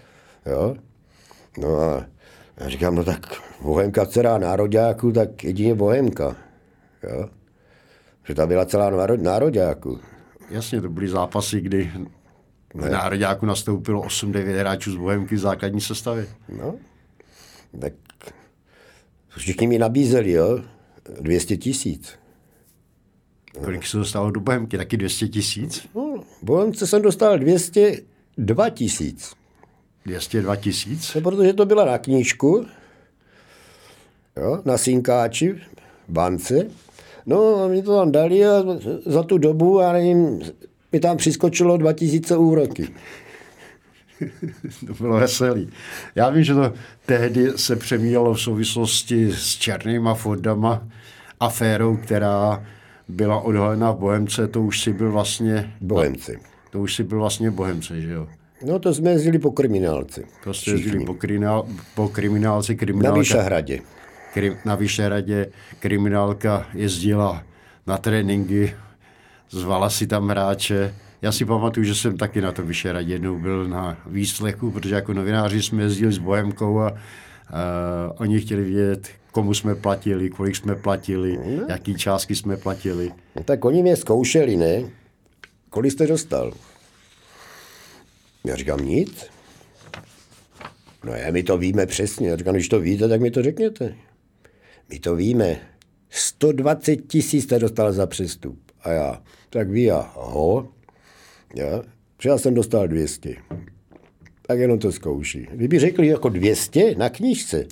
[0.47, 0.77] Jo.
[1.59, 2.07] No a
[2.61, 3.27] já říkám, no tak
[3.63, 6.37] Bohemka dcera nároďáku, tak jedině Bohemka.
[7.03, 7.29] Jo.
[8.29, 9.99] Že ta byla celá nároďáku.
[10.51, 11.91] Jasně, to byly zápasy, kdy
[12.75, 16.27] v Nároďáku nastoupilo 8-9 hráčů z Bohemky v základní sestavě.
[16.49, 16.75] No.
[17.81, 17.93] Tak
[19.29, 20.61] všichni mi nabízeli, jo,
[21.21, 22.19] 200 tisíc.
[23.65, 24.77] Kolik se dostalo do Bohemky?
[24.77, 25.89] Taky 200 tisíc?
[25.95, 29.35] No, Bohemce jsem dostal 202 tisíc.
[30.05, 31.15] 202 tisíc?
[31.15, 32.67] No, protože to byla na knížku,
[34.37, 35.61] jo, na synkáči, v
[36.09, 36.67] bance.
[37.27, 38.65] No a mi to tam dali a
[39.07, 40.41] za tu dobu, já nevím,
[40.93, 42.89] mi tam přiskočilo 2000 úroky.
[44.87, 45.71] To bylo veselý.
[46.15, 46.73] Já vím, že to
[47.07, 50.89] tehdy se přemíjalo v souvislosti s černýma fondama,
[51.41, 52.67] aférou, která
[53.09, 55.75] byla odhalena v Bohemce, to už si byl vlastně...
[55.81, 56.39] Bohemci.
[56.71, 58.29] To už si byl vlastně Bohemce, že jo?
[58.67, 60.23] No to jsme jezdili po kriminálce.
[60.45, 63.81] To jste jezdili po, kriminál, po kriminálce, Na kriminálka, Vyšehradě.
[64.35, 65.47] krim, na Vyšehradě,
[65.79, 67.43] kriminálka jezdila
[67.87, 68.75] na tréninky,
[69.51, 70.95] zvala si tam hráče.
[71.23, 75.13] Já si pamatuju, že jsem taky na tom Vyšehradě jednou byl na výslechu, protože jako
[75.13, 76.99] novináři jsme jezdili s Bohemkou a uh,
[78.17, 83.13] oni chtěli vědět, komu jsme platili, kolik jsme platili, jaký částky jsme platili.
[83.37, 84.91] No, tak oni mě zkoušeli, ne?
[85.71, 86.53] Kolik jste dostal?
[88.45, 89.27] Já říkám, nic.
[91.05, 92.29] No já, my to víme přesně.
[92.29, 93.95] Já říkám, když to víte, tak mi to řekněte.
[94.89, 95.61] My to víme.
[96.11, 98.59] 120 tisíc jste dostal za přestup.
[98.83, 100.69] A já, tak ví já, ho.
[101.55, 101.83] Já,
[102.25, 103.35] já jsem dostal 200.
[104.47, 105.49] Tak jenom to zkouší.
[105.53, 107.67] Kdyby řekli jako 200 na knížce,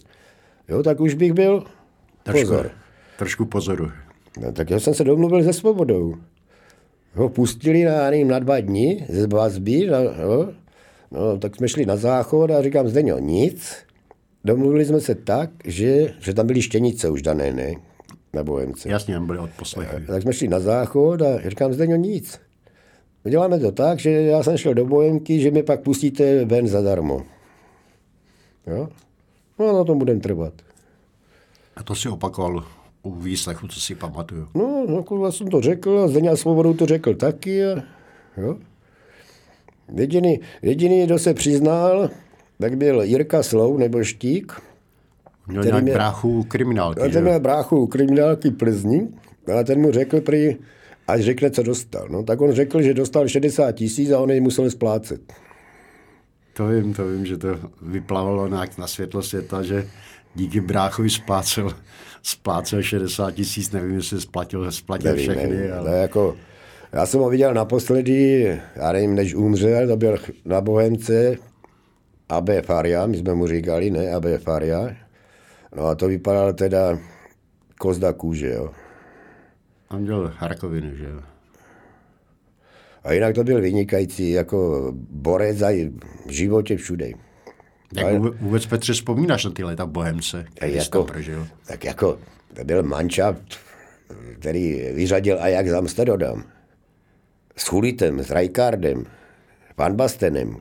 [0.69, 1.65] jo, tak už bych byl
[2.23, 2.71] trošku, pozor.
[3.19, 3.91] Trošku pozoru.
[4.41, 6.15] No, tak já jsem se domluvil se svobodou.
[7.15, 10.53] Ho pustili na, nevím, na dva dny ze vazby, no,
[11.11, 13.77] no, tak jsme šli na záchod a říkám, Zdeňo, nic.
[14.45, 17.75] Domluvili jsme se tak, že, že tam byly štěnice už dané, ne?
[18.33, 18.89] Na Bohemce.
[18.89, 20.07] Jasně, byly od poslechy.
[20.07, 22.41] Tak jsme šli na záchod a říkám, Zdeňo, nic.
[23.29, 27.23] Děláme to tak, že já jsem šel do Bohemky, že mi pak pustíte ven zadarmo.
[28.67, 28.89] Jo?
[29.59, 30.55] No na tom budeme trvat.
[31.77, 32.65] A to si opakoval
[33.03, 34.49] u výslechu, co si pamatuju.
[34.55, 37.65] No, no kurva jsem to řekl a Zdeňa Svobodou to řekl taky.
[37.65, 37.83] A,
[38.37, 38.57] jo.
[39.95, 42.11] Jediný, jediný, kdo se přiznal,
[42.61, 44.53] tak byl Jirka Slou nebo Štík.
[45.47, 47.01] Měl nějak měl, bráchu kriminálky.
[47.01, 49.09] A ten měl bráchu kriminálky Plzni,
[49.53, 50.57] ale ten mu řekl prý,
[51.09, 52.09] ať řekne, co dostal.
[52.11, 55.33] No, tak on řekl, že dostal 60 tisíc a on jej musel splácet.
[56.55, 59.87] To vím, to vím, že to vyplavalo nějak na světlo světa, že
[60.35, 61.71] díky bráchovi splácel,
[62.23, 65.57] splácel 60 tisíc, nevím, jestli splatil, splatil nevím, všechny.
[65.57, 65.99] Nevím, ale...
[65.99, 66.37] jako,
[66.93, 71.37] já jsem ho viděl naposledy, já nevím, než umřel, to byl na Bohemce,
[72.29, 74.97] AB Faria, my jsme mu říkali, ne, AB Faria.
[75.77, 76.99] No a to vypadalo teda
[77.79, 78.71] kozda kůže, jo.
[79.91, 81.34] On měl rakovinu, že jo.
[83.05, 85.91] A jinak to byl vynikající jako borec a
[86.27, 87.11] v životě všude.
[87.97, 91.47] Jak Ale, vůbec, Petře, vzpomínáš na ty leta Bohemce, který jako, jsi prožil?
[91.67, 92.19] Tak jako,
[92.55, 93.59] to byl manšaft,
[94.39, 96.45] který vyřadil Ajax Amsterdam.
[97.57, 99.05] S Chulitem, s Rijkaardem,
[99.77, 100.57] Van Bastenem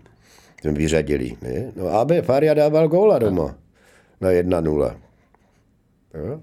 [0.62, 1.38] jsme vyřadili.
[1.42, 1.72] Ne?
[1.76, 3.56] No AB Faria dával góla doma
[4.22, 4.96] na 1-0.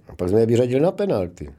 [0.08, 1.50] A pak jsme je vyřadili na penalty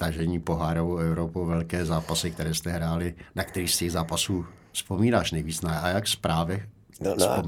[0.00, 5.62] tažení pohárovou Evropou, velké zápasy, které jste hráli, na kterých z těch zápasů vzpomínáš nejvíc
[5.62, 6.60] na Ajax právě?
[7.00, 7.42] No, na,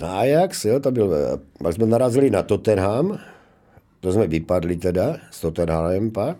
[0.00, 1.14] na Ajax, jo, to byl,
[1.62, 3.18] pak jsme narazili na Tottenham,
[4.00, 6.36] to jsme vypadli teda s Tottenhamem pak.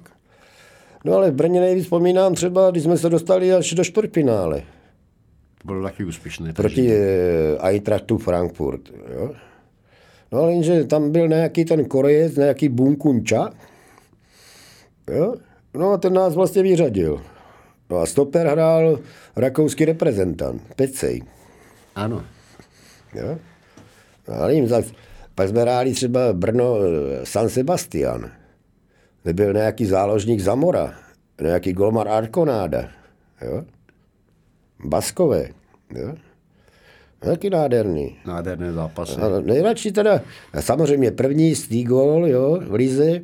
[1.05, 4.63] No ale v Brně nejvíc vzpomínám třeba, když jsme se dostali až do čtvrtfinále.
[5.63, 6.53] To bylo taky úspěšné.
[6.53, 8.81] Proti e, Eintrachtu Frankfurt.
[9.15, 9.33] Jo.
[10.33, 13.51] No ale jenže tam byl nějaký ten Korejec, nějaký Bunkunča,
[15.11, 15.35] Jo?
[15.75, 17.23] No a ten nás vlastně vyřadil.
[17.91, 18.99] No a stoper hrál
[19.37, 21.23] rakouský reprezentant, Pecej.
[21.95, 22.25] Ano.
[23.15, 23.39] Jo?
[24.29, 24.85] No, ale jim zas,
[25.35, 28.31] pak jsme hráli třeba Brno eh, San Sebastian.
[29.25, 30.95] Nebyl nějaký záložník Zamora,
[31.43, 32.89] nějaký Golmar Arkonáda.
[33.43, 33.65] Jo?
[34.85, 35.49] Baskové.
[35.95, 36.15] Jo?
[37.19, 38.17] Taky nádherný.
[38.27, 39.21] Nádherné zápasy.
[39.21, 40.21] A nejradši teda,
[40.61, 43.21] samozřejmě první stý gol, jo, v Lize,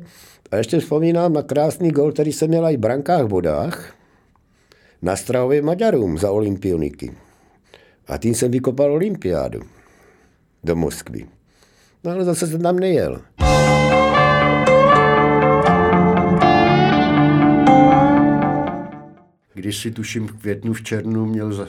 [0.53, 3.95] a ještě vzpomínám na krásný gol, který jsem měl i v brankách vodách
[5.01, 7.13] na Strahově Maďarům za olympioniky.
[8.07, 9.59] A tím jsem vykopal olympiádu
[10.63, 11.25] do Moskvy.
[12.03, 13.21] No ale zase jsem tam nejel.
[19.53, 21.67] Když si tuším v květnu, v červnu měl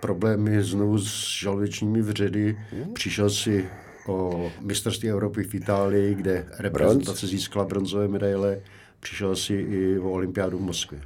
[0.00, 2.94] problémy znovu s žaludečními vředy, hmm.
[2.94, 3.68] přišel si
[4.08, 7.30] o mistrovství Evropy v Itálii, kde reprezentace Bronz.
[7.30, 8.60] získala bronzové medaile.
[9.00, 11.00] Přišel si i o olympiádu v Moskvě.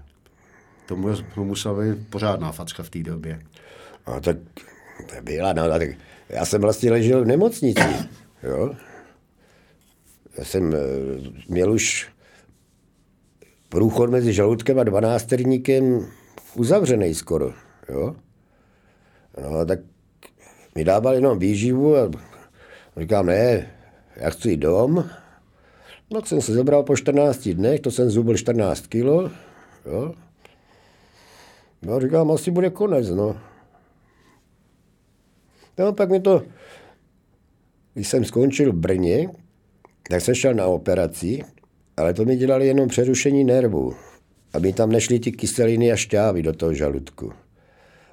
[0.87, 3.43] Tomu, tomu musela být pořádná facka v té době.
[4.09, 4.37] No, tak
[5.09, 5.83] to byla, no, tak
[6.29, 7.83] já jsem vlastně ležel v nemocnici,
[8.43, 8.75] jo.
[10.39, 10.79] Já jsem eh,
[11.49, 12.09] měl už
[13.69, 16.07] průchod mezi žaludkem a dvanácterníkem
[16.55, 17.53] uzavřený skoro,
[17.89, 18.17] jo.
[19.43, 19.79] No, tak
[20.75, 22.11] mi dával jenom výživu a
[22.97, 23.71] Říkám, ne,
[24.17, 25.11] já chci jít dom.
[26.11, 29.31] No, jsem se zebral po 14 dnech, to jsem zubil 14 kilo.
[29.87, 30.15] Jo.
[31.83, 33.37] No, říkám, asi bude konec, no.
[35.79, 36.43] No, pak mi to,
[37.95, 39.29] když jsem skončil v Brně,
[40.09, 41.43] tak jsem šel na operaci,
[41.97, 43.95] ale to mi dělali jenom přerušení nervů,
[44.53, 47.33] aby tam nešly ty kyseliny a šťávy do toho žaludku.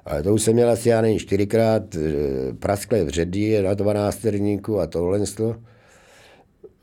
[0.04, 1.98] Ale to už jsem měl asi, já nevím, čtyřikrát e,
[2.52, 4.26] prasklé vředy na 12
[4.82, 5.20] a tohle.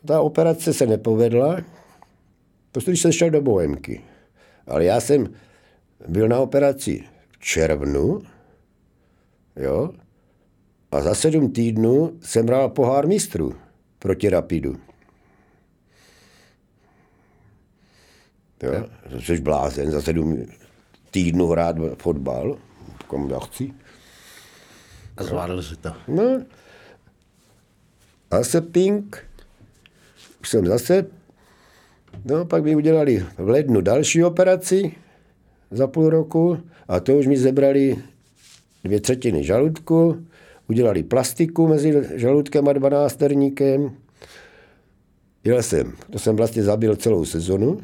[0.06, 1.62] Ta operace se nepovedla,
[2.72, 4.02] prostě když jsem šel do Bohemky.
[4.68, 5.30] Ale já jsem
[6.08, 8.22] byl na operaci v červnu,
[9.56, 9.90] jo,
[10.92, 13.56] a za sedm týdnů jsem bral pohár mistrů
[14.00, 14.76] proti Rapidu.
[18.64, 18.86] Jo,
[19.20, 20.46] jsi blázen za sedm
[21.12, 22.58] týdnů hrát fotbal
[23.08, 23.74] kom já chci.
[25.18, 25.94] A zvládl si to.
[26.08, 26.44] No.
[28.32, 29.28] A se pink.
[30.42, 31.06] Už jsem zase.
[32.26, 34.92] No, pak mi udělali v lednu další operaci
[35.72, 37.98] za půl roku a to už mi zebrali
[38.84, 40.26] dvě třetiny žaludku,
[40.68, 43.98] udělali plastiku mezi žaludkem a dvanácterníkem.
[45.44, 47.82] Jel jsem, to jsem vlastně zabil celou sezonu,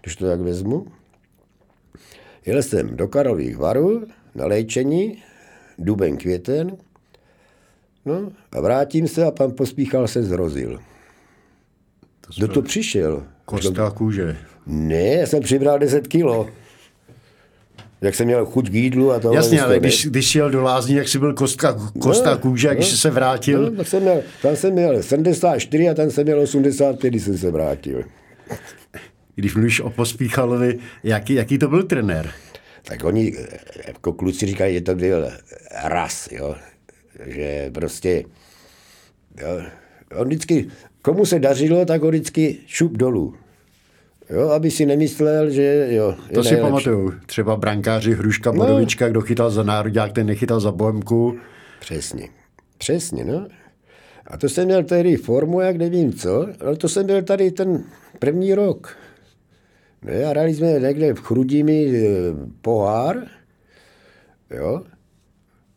[0.00, 0.86] když to tak vezmu.
[2.46, 5.22] Jel jsem do Karlových varů na léčení,
[5.78, 6.76] duben, květen,
[8.04, 10.80] no a vrátím se a pan Pospíchal se zrozil.
[12.20, 13.26] To Kdo to přišel?
[13.44, 14.36] Kostka kůže.
[14.66, 16.48] Ne, já jsem přibral 10 kilo.
[18.00, 19.32] Jak jsem měl chuť k jídlu a to.
[19.32, 22.74] Jasně, ale když, když jel do lázní, jak jsi byl kostka, kosta no, kůže, no,
[22.74, 23.62] když se vrátil.
[23.62, 27.38] No, tak jsem měl, tam jsem měl 74 a tam jsem měl 85, když jsem
[27.38, 28.04] se vrátil.
[29.34, 32.30] Když mluvíš o Pospíchalovi, jaký, jaký to byl trenér?
[32.88, 33.32] Tak oni,
[33.86, 35.30] jako kluci říkají, že to byl
[35.84, 36.56] ras, jo.
[37.26, 38.24] Že prostě,
[39.40, 39.62] jo.
[40.16, 40.68] On vždycky,
[41.02, 43.34] komu se dařilo, tak ho vždycky šup dolů.
[44.30, 46.14] Jo, aby si nemyslel, že jo.
[46.34, 47.12] To si pamatuju.
[47.26, 48.56] Třeba brankáři Hruška, no.
[48.56, 51.38] Bodovička, kdo chytal za národák, ten nechytal za Bohemku.
[51.80, 52.28] Přesně.
[52.78, 53.46] Přesně, no.
[54.26, 57.84] A to jsem měl tehdy formu, jak nevím co, ale to jsem byl tady ten
[58.18, 58.96] první rok.
[60.02, 62.06] No a hráli jsme někde v Chrudimi eh,
[62.62, 63.16] pohár,
[64.50, 64.82] jo,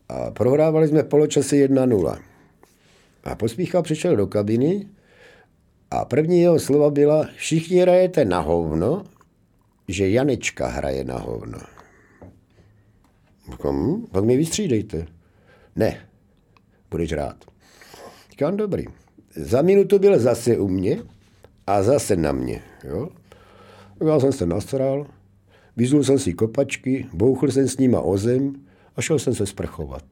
[0.10, 2.19] a prohrávali jsme poločasy 1-0.
[3.23, 4.88] A Pospíchal přišel do kabiny
[5.91, 9.03] a první jeho slova byla, všichni hrajete na hovno,
[9.88, 11.60] že Janečka hraje na hovno.
[13.51, 15.08] Říkám, pak mi vystřídejte.
[15.75, 16.08] Ne,
[16.91, 17.36] budeš rád.
[18.32, 18.86] Říkám, dobrý.
[19.36, 20.97] Za minutu byl zase u mě
[21.67, 22.62] a zase na mě.
[22.84, 23.10] Jo?
[24.07, 25.07] Já jsem se nasral,
[25.77, 28.55] vyzul jsem si kopačky, bouchl jsem s nima o zem
[28.95, 30.03] a šel jsem se sprchovat.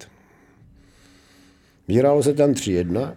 [1.87, 3.13] Vyhrálo se tam tři jedna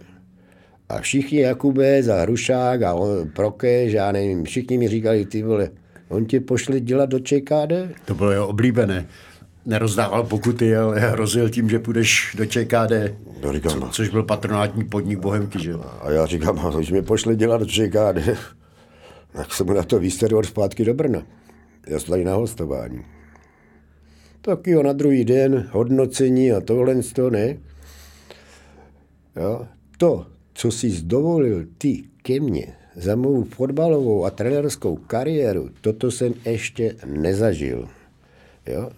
[0.88, 5.70] a všichni Jakube za Hrušák a on, Prokeš, já nevím, všichni mi říkali, ty vole,
[6.09, 7.72] on tě pošle dělat do ČKD?
[8.04, 9.06] To bylo jeho oblíbené.
[9.66, 12.92] Nerozdával pokuty, ale hrozil tím, že půjdeš do ČKD,
[13.42, 17.37] no, říkám, co, což byl patronátní podnik Bohemky, že A já říkám, když mě pošle
[17.37, 18.28] dělat do ČKD,
[19.32, 21.26] tak jsem mu na to vysteroval zpátky do Brna.
[21.86, 23.04] Já jsem tady na hostování.
[24.40, 27.58] Tak jo, na druhý den hodnocení a tohle toho, ne?
[29.36, 29.66] Jo,
[29.98, 32.66] to, co jsi dovolil ty ke mně
[32.96, 37.88] za mou fotbalovou a trenerskou kariéru, toto jsem ještě nezažil.
[38.66, 38.90] Jo?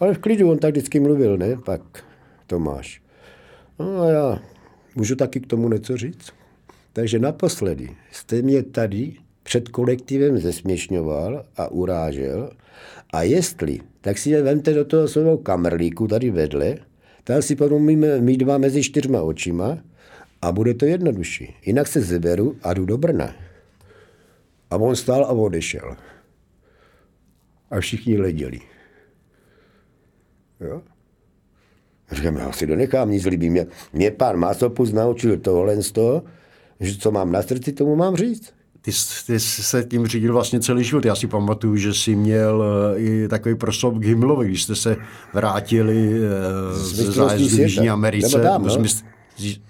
[0.00, 1.56] Ale v klidu on tak vždycky mluvil, ne?
[1.64, 2.04] Pak
[2.46, 3.02] Tomáš.
[3.78, 4.42] No a já
[4.94, 6.32] můžu taky k tomu něco říct?
[6.92, 9.14] Takže naposledy jste mě tady
[9.46, 12.50] před kolektivem zesměšňoval a urážel
[13.12, 16.76] a jestli, tak si je vemte do toho svého kamrlíku tady vedle,
[17.24, 17.82] tam si potom
[18.20, 19.78] mít dva mezi čtyřma očima
[20.42, 21.54] a bude to jednodušší.
[21.66, 23.34] Jinak se zeberu a jdu do Brna.
[24.70, 25.96] A on stál a odešel.
[27.70, 28.60] A všichni leděli.
[30.60, 30.82] Jo?
[32.12, 33.50] Říkám, já si to nechám nic líbí.
[33.50, 36.22] Mě, mě pán Masopus naučil tohle z toho,
[36.80, 38.55] že co mám na srdci, tomu mám říct.
[38.86, 38.92] Ty,
[39.26, 41.04] ty jsi se tím řídil vlastně celý život.
[41.04, 44.96] Já si pamatuju, že jsi měl eh, i takový proslov k Himlovi, když jste se
[45.32, 48.40] vrátili eh, z zájezdu v Jižní Americe.
[48.40, 48.88] Tam, no?
[48.88, 49.02] z,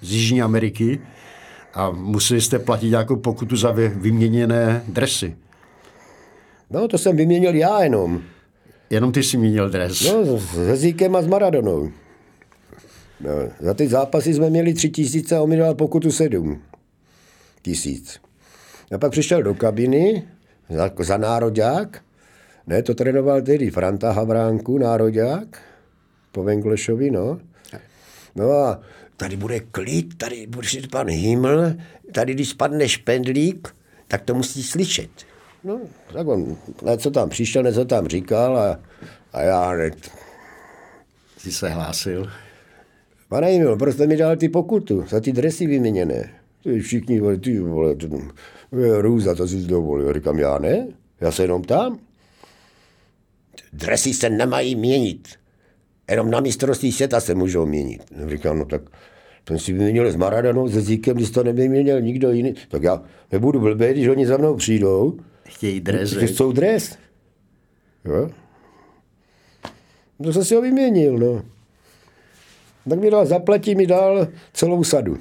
[0.02, 1.00] z Jižní Ameriky
[1.74, 5.36] a museli jste platit nějakou pokutu za vyměněné dresy.
[6.70, 8.22] No, to jsem vyměnil já jenom.
[8.90, 10.12] Jenom ty jsi měnil dres.
[10.12, 11.90] No, s Hezíkem a s Maradonou.
[13.20, 16.62] No, za ty zápasy jsme měli tři tisíce a on mi dal pokutu sedm
[17.62, 18.25] tisíc.
[18.94, 20.28] A pak přišel do kabiny
[20.70, 22.02] za, za nároďák.
[22.66, 25.62] Ne, to trénoval tedy Franta Havránku, nároďák,
[26.32, 27.40] po Venglešovi, no.
[28.36, 28.80] No a
[29.16, 31.74] tady bude klid, tady bude pan Himmel,
[32.12, 33.68] tady když spadne špendlík,
[34.08, 35.10] tak to musí slyšet.
[35.64, 35.80] No,
[36.12, 36.56] tak on
[36.90, 38.80] něco tam přišel, něco tam říkal a,
[39.32, 40.10] a já hned...
[41.38, 42.30] Jsi se hlásil?
[43.28, 46.30] Pane Himmel, proč jste mi dal ty pokutu za ty dresy vyměněné?
[46.80, 48.08] Všichni, vole, ty vole, ty,
[49.00, 50.12] růza, to si dovolil.
[50.12, 50.88] Říkám, já ne,
[51.20, 51.98] já se jenom tam.
[53.72, 55.28] Dresy se nemají měnit.
[56.10, 58.02] Jenom na mistrovství světa se můžou měnit.
[58.28, 58.82] Říkám, no tak
[59.44, 62.54] ten si vyměnil s Maradanou, se Zíkem, když to nevyměnil nikdo jiný.
[62.68, 63.02] Tak já
[63.32, 65.18] nebudu blbý, když oni za mnou přijdou.
[65.44, 66.14] Chtějí dres.
[66.14, 66.98] Chcou dres.
[68.04, 68.30] Jo?
[70.22, 71.42] To jsem si ho vyměnil, no.
[72.88, 75.18] Tak mi dal, zaplatí mi dal celou sadu.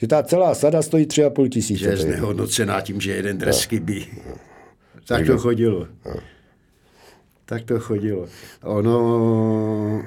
[0.00, 1.84] Že ta celá sada stojí tři a půl tisíce.
[1.84, 3.68] Že je znehodnocená tím, že jeden dres no.
[3.68, 4.06] chybí.
[4.28, 4.34] No.
[5.06, 5.86] Tak to chodilo.
[6.06, 6.14] No.
[7.44, 8.26] Tak to chodilo.
[8.62, 10.02] Ono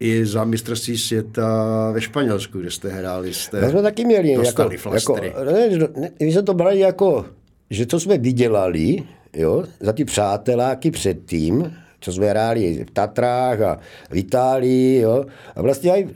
[0.00, 4.42] i za mistrovství světa ve Španělsku, kde jste hráli, jste My jsme taky měli jako,
[4.42, 5.32] dostali jako, flastry.
[5.52, 7.26] ne, ne, my jsme to brali jako,
[7.70, 8.96] že co jsme vydělali,
[9.32, 13.78] jo, za ty přáteláky předtím, co jsme hráli v Tatrách a
[14.10, 15.24] v Itálii, jo,
[15.56, 16.08] a vlastně i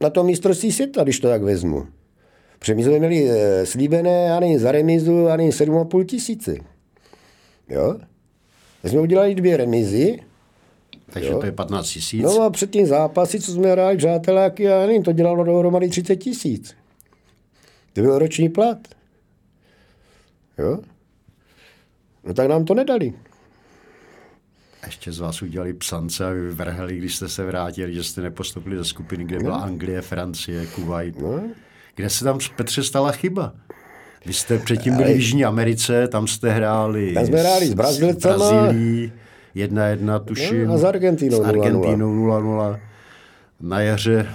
[0.00, 1.86] na to mistrovství světa, když to tak vezmu.
[2.58, 6.56] Protože my jsme měli e, slíbené, nevím, za remizu, nevím, 7,5 tisíce.
[7.68, 7.98] Jo?
[8.82, 10.20] My jsme udělali dvě remizy,
[11.14, 12.22] Takže to je 15 tisíc.
[12.22, 16.16] No a před tím zápasy, co jsme hráli přáteláky, já nevím, to dělalo dohromady 30
[16.16, 16.74] tisíc.
[17.92, 18.78] To byl roční plat.
[20.58, 20.78] Jo?
[22.24, 23.12] No tak nám to nedali.
[24.86, 28.84] Ještě z vás udělali psance a vyvrheli, když jste se vrátili, že jste nepostupili do
[28.84, 31.20] skupiny, kde byla Anglie, Francie, Kuwait.
[31.20, 31.42] No.
[31.94, 33.52] Kde se tam Petře stala chyba?
[34.26, 38.36] Vy jste předtím byli v Jižní Americe, tam jste hráli Tam jsme hráli s Brazilcama.
[38.36, 39.12] Brazílií,
[39.54, 40.66] jedna jedna tuším.
[40.66, 41.48] No, a s Argentinou S 0:0.
[41.48, 42.80] Argentinou 0-0.
[43.60, 44.26] Na jaře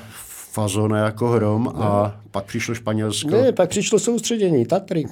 [0.51, 3.29] fazona jako hrom a pak přišlo Španělsko.
[3.29, 5.05] Ne, pak přišlo soustředění, Tatry.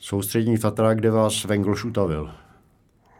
[0.00, 2.30] Soustřední Tatra, kde vás Vengloš utavil.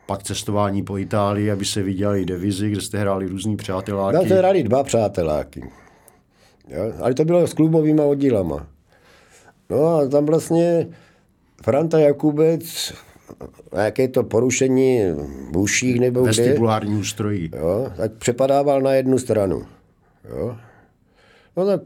[0.07, 4.16] Pak cestování po Itálii, aby se viděli divizi, kde jste hráli různý přáteláky.
[4.16, 5.62] Tam jsme hráli dva přáteláky.
[6.68, 6.92] Jo?
[7.00, 8.66] Ale to bylo s klubovými oddílama.
[9.70, 10.86] No a tam vlastně
[11.62, 12.92] Franta Jakubec,
[13.76, 15.00] jaké to porušení
[15.52, 17.50] v uších nebo kde, Vestibulární ústrojí.
[17.56, 19.62] jo, tak přepadával na jednu stranu.
[20.28, 20.56] Jo?
[21.56, 21.80] No tak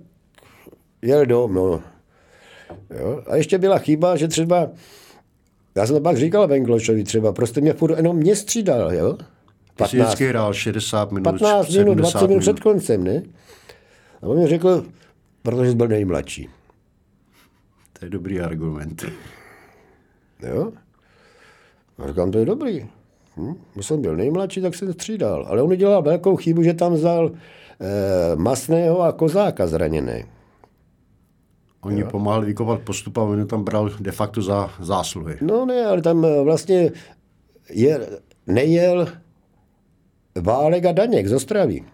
[1.02, 1.82] jel dom, no.
[3.00, 3.22] Jo?
[3.26, 4.68] A ještě byla chyba, že třeba,
[5.74, 9.18] já jsem to pak říkal Venglošovi třeba, prostě mě furt jenom mě střídal, jo?
[9.76, 13.22] Ty jsi vždycky hrál 60 minut, 15 minut, 70 20 minut před koncem, ne?
[14.22, 14.84] A on mi řekl,
[15.42, 16.48] protože jsi byl nejmladší.
[17.92, 19.04] To je dobrý argument.
[20.42, 20.72] Jo?
[21.98, 22.88] A říkám, to je dobrý.
[23.36, 23.54] Hm?
[23.74, 25.46] Když jsem byl nejmladší, tak jsem střídal.
[25.48, 30.24] Ale on udělal velkou chybu, že tam vzal eh, masného a kozáka zraněné.
[31.80, 35.36] Oni pomáhali vykovat postup a on tam bral de facto za zásluhy.
[35.40, 36.92] No ne, ale tam eh, vlastně
[37.70, 38.08] je,
[38.46, 39.08] nejel
[40.40, 41.84] Válek a Daněk z Ostravy.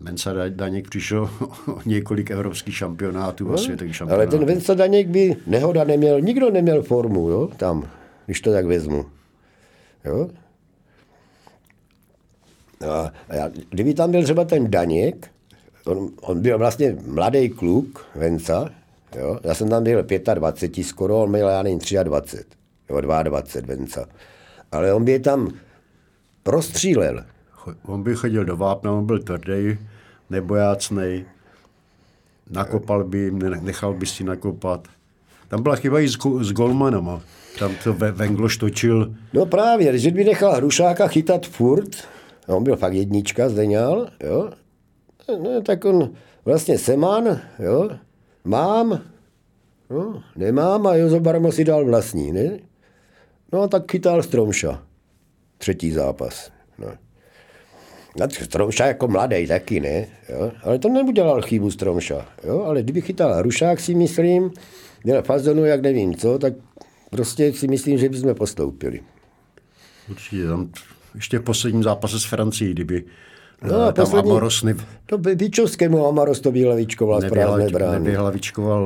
[0.00, 1.22] Mensa Da- Daněk přišel
[1.68, 4.30] o několik evropských šampionátů a světových Ale šampionátů.
[4.30, 7.88] ten Venca Daněk by nehoda neměl, nikdo neměl formu, jo, tam,
[8.26, 9.06] když to tak vezmu.
[10.04, 10.30] Jo?
[12.90, 15.30] A, a já, kdyby tam byl třeba ten Daněk,
[15.86, 18.70] on, on byl vlastně mladý kluk, Venca,
[19.18, 19.40] jo?
[19.44, 22.44] já jsem tam byl 25 skoro, on měl, já nevím, 23,
[22.90, 24.06] jo, 22 Venca.
[24.72, 25.50] Ale on by je tam
[26.42, 27.24] prostřílel.
[27.86, 29.78] On by chodil do vápna, on byl tvrdý,
[30.30, 31.24] nebojácnej,
[32.50, 34.88] nakopal by nechal by si nakopat.
[35.48, 37.20] Tam byla chyba i s, s golmanama.
[37.58, 41.88] Tam to Ve- Vengloš točil, No právě, že by nechal Hrušáka chytat furt,
[42.48, 44.50] a on byl fakt jednička, Zdeňal, jo,
[45.28, 46.10] no, tak on
[46.44, 47.90] vlastně Seman, jo,
[48.44, 49.00] mám,
[49.90, 52.58] no, nemám a Jozo Barmo si dal vlastní, ne?
[53.52, 54.82] No a tak chytal Stromša,
[55.58, 56.88] třetí zápas, no.
[58.24, 60.06] A Stromša jako mladý taky, ne?
[60.28, 60.52] Jo?
[60.62, 62.26] Ale to neudělal chybu Stromša.
[62.44, 62.62] Jo?
[62.64, 64.50] Ale kdyby chytal Hrušák, si myslím,
[65.04, 66.52] měl fazonu, jak nevím co, tak
[67.10, 69.00] prostě si myslím, že bychom postoupili.
[70.10, 70.68] určitě tam
[71.14, 73.04] ještě v posledním zápase s Francií, kdyby
[73.62, 74.74] No, no, a tam poslední- Amoros ne,
[75.06, 77.98] To by Vyčovskému Amaros to vyhlavičkoval z prázdné brány.
[78.04, 78.84] nevyhlavičkoval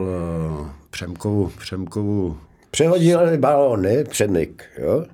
[0.60, 2.36] uh, Přemkovu, Přemkovu
[2.70, 4.04] Přehodil balón, ne?
[4.04, 5.04] Přemyk, jo?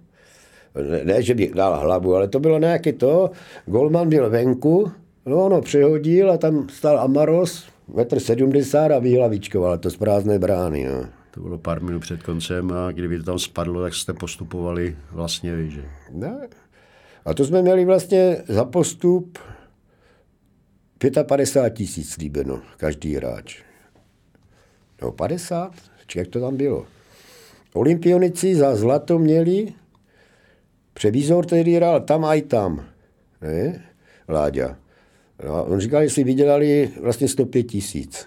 [0.91, 3.31] Ne, ne, že by dal hlavu, ale to bylo nějaké to.
[3.67, 4.93] Golman byl venku,
[5.27, 7.65] no ono přehodil a tam stál Amaros,
[7.95, 11.07] metr 70 a vyhlavičkoval to z prázdné brány, no.
[11.31, 15.57] To bylo pár minut před koncem a kdyby to tam spadlo, tak jste postupovali vlastně
[15.57, 15.85] vy, že?
[16.13, 16.41] no.
[17.25, 19.39] A to jsme měli vlastně za postup
[21.27, 23.63] 55 tisíc slíbeno, každý hráč.
[25.03, 25.73] No 50?
[26.07, 26.87] Či jak to tam bylo?
[27.75, 29.73] Olympionici za zlato měli,
[30.97, 32.85] převizor tedy hrál tam a i tam.
[33.43, 33.85] Ne?
[34.29, 34.77] Láďa.
[35.45, 38.27] No, a on říkal, jestli vydělali vlastně 105 tisíc.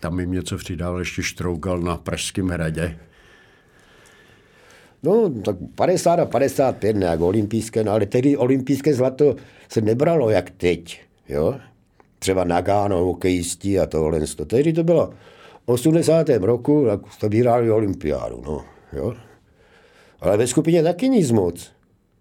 [0.00, 2.98] Tam jim něco přidával ještě Štroukal na Pražském hradě.
[5.02, 9.36] No, tak 50 a 55 nějak olympijské, no, ale tehdy olympijské zlato
[9.68, 11.56] se nebralo jak teď, jo.
[12.18, 14.20] Třeba Nagano, hokejisti a tohle.
[14.46, 15.10] Tehdy to bylo
[15.66, 16.28] v 80.
[16.28, 19.14] roku, tak to vyhráli olympiádu, no, jo.
[20.20, 21.75] Ale ve skupině taky nic moc,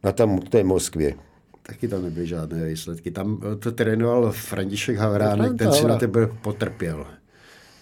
[0.06, 1.14] na tam, té Moskvě.
[1.62, 3.12] Taky tam nebyly žádné výsledky.
[3.12, 7.08] Tam eh, to trénoval František Havránek, No, ten si na tebe potrpěl.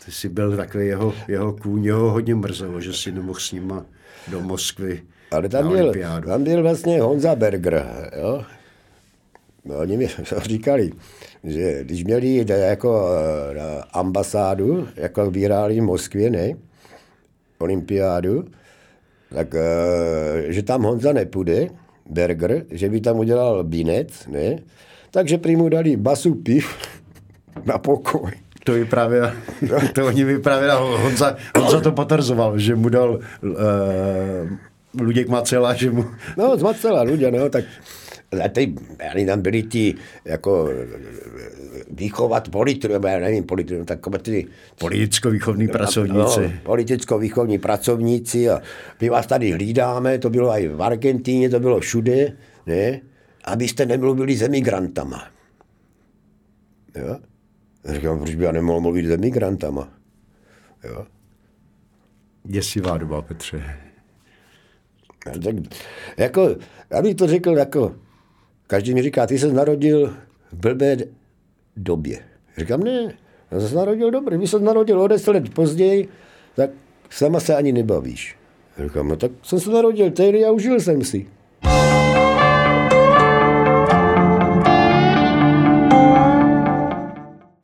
[0.06, 3.86] Ty jsi byl takový jeho, jeho kůň, jeho hodně mrzelo, že si nemohl s nima
[4.32, 5.02] do Moskvy
[5.32, 5.94] Ale tam byl,
[6.26, 7.86] tam byl vlastně Honza Berger,
[8.18, 8.44] jo.
[9.66, 10.08] No, oni mi
[10.42, 10.92] říkali,
[11.44, 16.54] že když měli jít jako eh, na ambasádu, jako vyhráli v Moskvě, ne,
[17.60, 18.46] olympiádu,
[19.30, 21.68] tak eh, že tam Honza nepůjde,
[22.10, 24.60] Berger, že by tam udělal binec, ne,
[25.12, 26.68] takže prý mu dali basu piv
[27.66, 28.32] na pokoj.
[28.64, 29.32] To vyprávěl,
[29.94, 33.52] to oni vyprávěl, Honza, Honza to potvrzoval, že mu dal uh,
[35.02, 36.06] Luděk Macela, že mu...
[36.38, 37.66] No, z Macela, Luděk, no, tak
[38.46, 38.74] a ty,
[39.28, 40.70] tam byli ti jako
[41.92, 44.48] výchovat politru, nebo já nevím, politru, no, takové ty...
[44.80, 46.42] Politicko-výchovní pracovníci.
[46.42, 48.62] No, politicko-výchovní pracovníci a
[49.02, 52.34] my vás tady hlídáme, to bylo i v Argentíně, to bylo všude,
[52.66, 53.02] ne?
[53.44, 55.28] abyste nemluvili s emigrantama.
[56.96, 57.18] Jo?
[57.86, 59.90] Říkám, proč by já nemohl mluvit s emigrantama?
[60.84, 61.06] Jo?
[62.44, 63.64] Děsivá doba, Petře.
[65.24, 65.56] Tak,
[66.18, 66.56] jako,
[66.92, 67.96] abych to řekl jako,
[68.74, 70.14] každý mi říká, ty se narodil
[70.52, 70.98] v blbé
[71.78, 72.20] době.
[72.58, 73.14] Říkám, ne,
[73.52, 74.38] já se narodil dobře.
[74.38, 76.08] Když se narodil o deset let později,
[76.56, 76.70] tak
[77.10, 78.36] sama se ani nebavíš.
[78.84, 81.28] Říkám, no tak jsem se narodil tehdy a užil jsem si.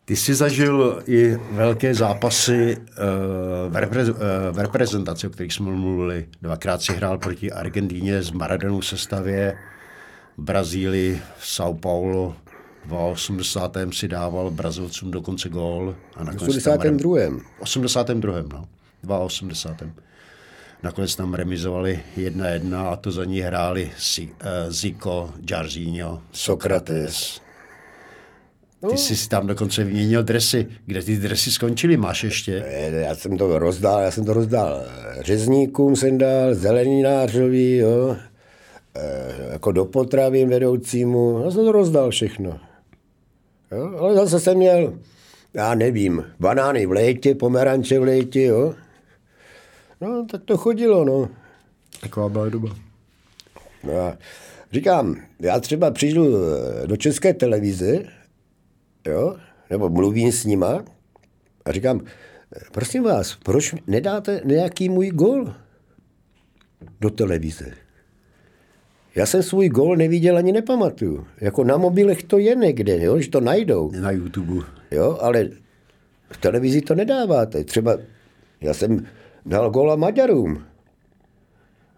[0.05, 4.15] Ty jsi zažil i velké zápasy uh, v, repre- uh,
[4.51, 6.25] v reprezentaci, o kterých jsme mluvili.
[6.41, 9.57] Dvakrát si hrál proti Argentíně z Maradonu sestavě,
[10.39, 12.35] v Brazílii, v São Paulo.
[12.85, 13.77] V 80.
[13.91, 15.95] si dával Brazilcům dokonce gól.
[16.15, 17.19] A v 82.
[17.59, 18.43] 82.
[18.53, 18.67] no.
[19.25, 19.91] 82.
[20.83, 23.91] Nakonec tam remizovali jedna jedna a to za ní hráli
[24.69, 27.41] Zico, Jarzinho, Sokrates.
[28.79, 28.97] Ty no.
[28.97, 30.67] jsi si tam dokonce vyměnil dresy.
[30.85, 31.97] Kde ty dresy skončily?
[31.97, 32.65] Máš ještě?
[32.91, 34.83] Já jsem to rozdal, já jsem to rozdal
[35.21, 38.17] řezníkům jsem dal, zeleninářovi, jo,
[39.51, 41.41] jako do potravin vedoucímu.
[41.45, 42.59] Já jsem to rozdal všechno.
[43.71, 44.99] Jo, ale zase jsem měl,
[45.53, 48.73] já nevím, banány v létě, pomeranče v létě, jo.
[50.01, 51.29] No, tak to chodilo, no.
[52.01, 52.69] Taková byla doba.
[53.83, 54.17] No a
[54.71, 56.27] říkám, já třeba přijdu
[56.85, 58.03] do české televize
[59.07, 59.35] jo,
[59.69, 60.83] nebo mluvím s nima
[61.65, 62.01] a říkám,
[62.71, 65.53] prosím vás, proč nedáte nějaký můj gol
[66.99, 67.73] do televize?
[69.19, 71.27] Já jsem svůj gol neviděl ani nepamatuju.
[71.41, 73.91] Jako na mobilech to je někde, jo, že to najdou.
[73.91, 74.65] Na YouTube.
[74.91, 75.49] Jo, ale
[76.31, 77.63] v televizi to nedáváte.
[77.63, 77.97] Třeba
[78.61, 79.07] já jsem
[79.45, 80.63] dal gola Maďarům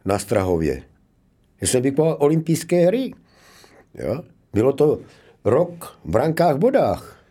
[0.06, 0.84] na Strahově.
[1.62, 3.14] Já jsem vykonal olympijské hry.
[3.96, 4.24] Jo?
[4.54, 5.00] Bylo to
[5.46, 7.24] rok v brankách bodách.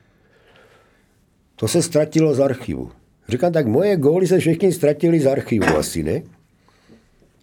[1.56, 2.90] To se ztratilo z archivu.
[3.28, 6.22] Říkám, tak moje góly se všichni ztratili z archivu asi, ne?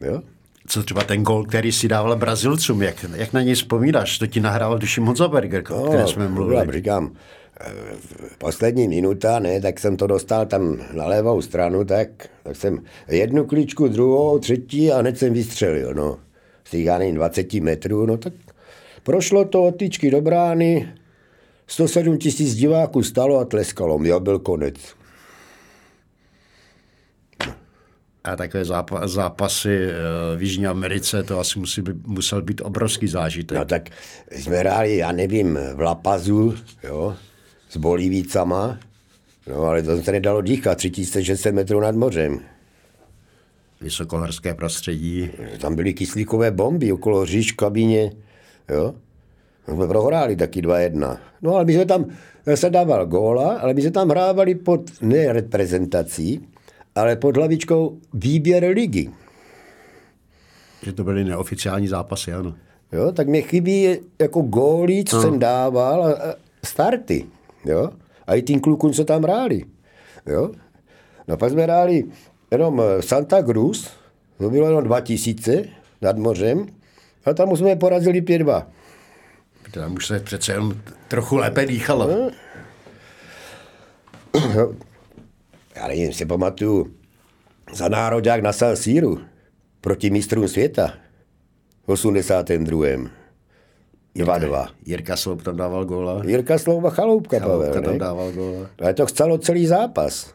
[0.01, 0.21] Jo?
[0.67, 4.17] Co třeba ten gól, který si dával Brazilcům, jak, jak na něj vzpomínáš?
[4.17, 6.73] To ti nahrával Duši Monzaberger, o no, které jsme mluvili.
[6.73, 7.11] Říkám,
[7.61, 7.71] eh,
[8.37, 12.09] poslední minuta, ne, tak jsem to dostal tam na levou stranu, tak,
[12.43, 16.17] tak jsem jednu klíčku, druhou, třetí a hned jsem vystřelil, no.
[16.63, 18.33] Z těch, 20 metrů, no tak
[19.07, 20.93] Prošlo to od tyčky do brány,
[21.67, 24.75] 107 tisíc diváků stalo a tleskalo a byl konec.
[28.27, 28.65] A takové
[29.05, 33.57] zápasy eh, v Jižní Americe, to asi musí být, musel být obrovský zážitek.
[33.57, 33.89] No tak
[34.31, 37.15] jsme hráli, já nevím, v Lapazu, jo,
[37.69, 38.77] s Bolívícama,
[39.47, 42.39] no ale to se nedalo dýchat, 3600 metrů nad mořem.
[43.81, 45.29] Vysokohorské prostředí.
[45.59, 48.11] Tam byly kyslíkové bomby okolo říš kabině.
[48.69, 48.95] Jo?
[49.67, 51.17] My jsme prohráli taky 2-1.
[51.41, 52.05] No ale my jsme tam,
[52.55, 56.47] se dával góla, ale my jsme tam hrávali pod ne reprezentací,
[56.97, 59.09] ale pod hlavičkou výběr ligy.
[60.83, 62.55] Že to byly neoficiální zápasy, ano.
[62.91, 65.21] Jo, tak mě chybí jako góly, co no.
[65.21, 66.17] jsem dával, a
[66.65, 67.25] starty.
[67.65, 67.89] Jo?
[68.27, 69.63] A i tím klukům, co tam hráli.
[70.25, 70.51] Jo?
[71.27, 72.03] No pak jsme hráli
[72.51, 73.89] jenom Santa Cruz,
[74.37, 75.63] to bylo jenom 2000
[76.01, 76.65] nad mořem,
[77.25, 78.65] a tam jsme porazili 5-2.
[79.71, 80.73] Tam už se přece jenom
[81.07, 82.07] trochu lépe dýchalo.
[82.07, 82.29] No.
[85.77, 86.93] Já nevím, si pamatuju
[87.73, 89.19] za národák na San Síru
[89.81, 90.93] proti mistrům světa
[91.87, 92.87] v 82.
[94.15, 94.67] 2-2.
[94.85, 96.21] Jirka Sloup tam dával góla.
[96.25, 97.99] Jirka Sloup a Chaloupka, Chaloupka Pavel, tam ne?
[97.99, 98.69] dával góla.
[98.81, 100.33] Ale to chcelo celý zápas.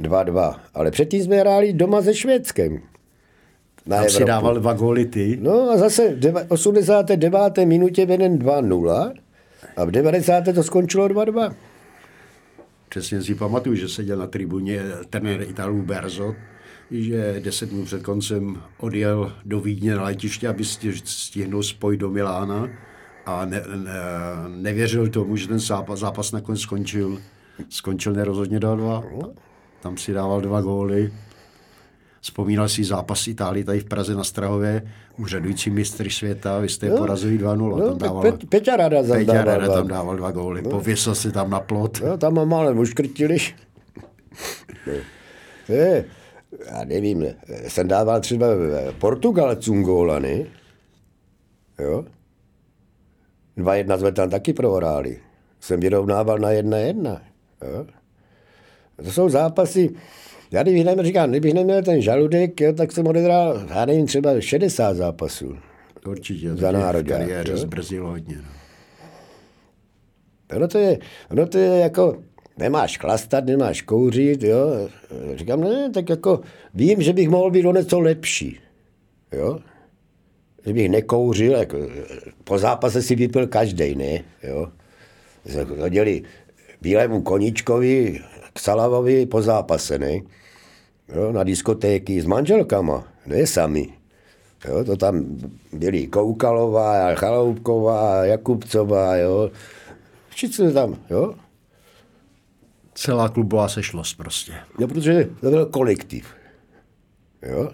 [0.00, 0.56] 2-2.
[0.74, 2.78] Ale předtím jsme hráli doma se Švédskem
[3.86, 5.38] na Tam si dával dva góly ty.
[5.40, 7.58] No a zase v 89.
[7.64, 9.12] minutě veden 2-0
[9.76, 10.44] a v 90.
[10.54, 11.54] to skončilo 2-2.
[12.96, 16.34] Přesně si pamatuju, že seděl na tribuně trenér Italů Berzo,
[16.90, 20.64] že deset minut před koncem odjel do Vídně na letiště, aby
[21.04, 22.68] stihnul spoj do Milána
[23.26, 23.92] a ne, ne,
[24.48, 27.18] nevěřil tomu, že ten zápas, zápas nakonec skončil.
[27.68, 29.32] Skončil nerozhodně 2-2.
[29.80, 31.12] Tam si dával dva góly.
[32.20, 36.92] Vzpomínal si zápas Itálii tady v Praze na Strahově, úřadující mistr světa, vy jste je
[36.92, 37.56] porazili 2-0.
[37.78, 39.74] No, tam dával, Pe- Peťa Rada tam Peťa dával Rada dva.
[39.74, 40.62] tam dával dva góly.
[40.62, 42.00] Pověsil si tam na plot.
[42.00, 43.36] No, tam mám málem uškrtili.
[45.68, 46.04] Ne,
[46.66, 47.34] já nevím, ne.
[47.68, 48.46] jsem dával třeba
[48.98, 50.38] Portugalcům góla, ne?
[51.78, 52.04] Jo?
[53.56, 55.18] Dva jedna jsme tam taky prohráli.
[55.60, 57.22] Jsem vyrovnával na jedna jedna.
[57.72, 57.86] Jo?
[59.04, 59.90] To jsou zápasy,
[60.50, 64.40] já kdybych neměl, říkám, kdybych neměl ten žaludek, jo, tak jsem odehrál, já nevím, třeba
[64.40, 65.56] 60 zápasů.
[66.06, 66.54] Určitě.
[66.54, 67.56] Za V kariéře jo?
[67.56, 68.36] zbrzdil hodně.
[68.36, 68.56] No.
[70.56, 70.98] Ono to je,
[71.30, 72.22] ono to je jako,
[72.58, 74.88] nemáš chlastat, nemáš kouřit, jo.
[75.34, 76.40] Říkám, ne, tak jako
[76.74, 78.60] vím, že bych mohl být o něco lepší,
[79.32, 79.58] jo.
[80.66, 81.78] Že bych nekouřil, jako,
[82.44, 84.68] po zápase si vypil každý, ne, jo.
[85.46, 86.22] Jsme chodili
[86.82, 88.20] bílému koníčkovi,
[88.56, 90.24] k Salavovi po zápase, ne.
[91.14, 93.92] Jo, na diskotéky s manželkama, ne sami.
[94.68, 95.38] Jo, to tam
[95.72, 99.50] byli Koukalová, Chaloupková, Jakubcová, jo.
[100.28, 101.34] Všichni tam, jo.
[102.94, 104.52] Celá klubová sešlost prostě.
[104.80, 106.26] No, protože to byl kolektiv.
[107.42, 107.70] Jo.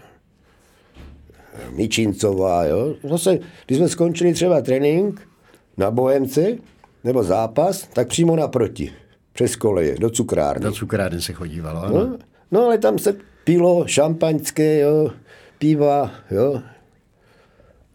[1.70, 2.94] Mičincová, jo.
[3.10, 5.28] Zase, když jsme skončili třeba trénink
[5.76, 6.58] na Bohemce,
[7.04, 8.92] nebo zápas, tak přímo naproti,
[9.32, 10.64] přes koleje, do cukrárny.
[10.64, 11.98] Do cukrárny se chodívalo, ano.
[11.98, 12.18] No,
[12.50, 15.10] no ale tam se pilo šampaňské, jo,
[15.58, 16.62] piva, jo.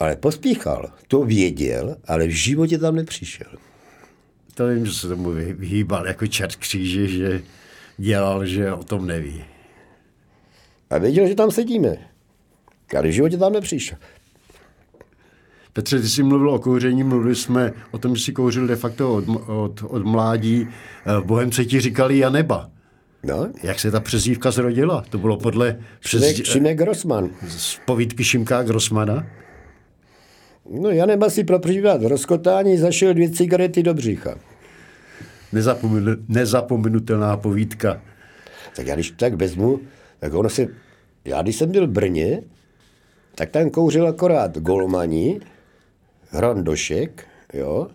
[0.00, 3.50] Ale pospíchal, to věděl, ale v životě tam nepřišel.
[4.54, 7.42] To vím, že se tomu vy- vyhýbal jako čert kříže, že
[7.96, 9.44] dělal, že o tom neví.
[10.90, 11.96] A věděl, že tam sedíme.
[12.98, 13.98] Ale v životě tam nepřišel.
[15.78, 19.14] Petře, ty jsi mluvil o kouření, mluvili jsme o tom, že jsi kouřil de facto
[19.14, 20.68] od, od, od mládí.
[21.06, 22.70] Eh, V Bohemce ti říkali Janeba.
[23.22, 25.04] No, Jak se ta přezdívka zrodila?
[25.10, 27.30] To bylo podle přes, Šimek Grossman.
[27.48, 29.26] z povídky Šimka Grossmana.
[30.80, 34.34] No, Janeba si pro případ rozkotání zašel dvě cigarety do břicha.
[35.52, 38.02] Nezapomenu, nezapomenutelná povídka.
[38.76, 39.80] Tak já když tak vezmu,
[40.20, 40.66] tak ono se...
[41.24, 42.42] Já když jsem byl v Brně,
[43.34, 45.40] tak tam kouřil akorát Golmani,
[46.30, 47.86] Hrandošek, jo.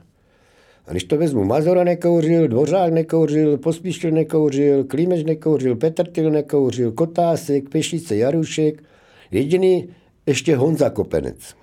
[0.87, 6.91] A když to vezmu, Mazora nekouřil, Dvořák nekouřil, Pospíšil nekouřil, Klímeš nekouřil, Petr Tyl nekouřil,
[6.91, 8.83] Kotásek, Pešice, Jarušek,
[9.31, 9.89] jediný
[10.25, 11.55] ještě Honza Kopenec.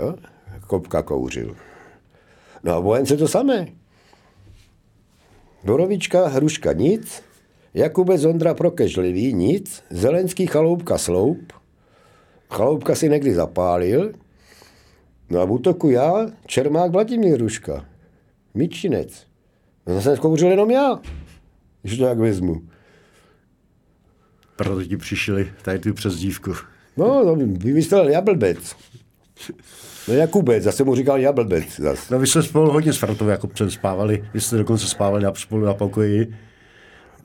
[0.00, 0.14] Jo?
[0.66, 1.56] Kopka kouřil.
[2.64, 3.66] No a vojence to samé.
[5.64, 7.22] Borovička, Hruška nic,
[7.74, 11.52] Jakube Zondra Prokežlivý nic, Zelenský Chaloupka Sloup,
[12.50, 14.12] Chaloupka si někdy zapálil,
[15.32, 17.84] no a v útoku já, Čermák Vladimír Hruška,
[18.54, 19.26] Mičinec.
[19.86, 21.00] No jsem kouřil jenom já,
[21.82, 22.62] když to tak vezmu.
[24.56, 26.52] Proto ti přišli tady tu přezdívku.
[26.96, 28.76] No, to vymyslel Jablbec.
[30.08, 31.80] No Jakubec, zase mu říkal Jablbec.
[31.80, 32.10] Zas.
[32.10, 34.24] No vy jste spolu hodně s Fratou Jakubcem spávali.
[34.34, 36.34] Vy jste dokonce spávali na, spolu na pokoji.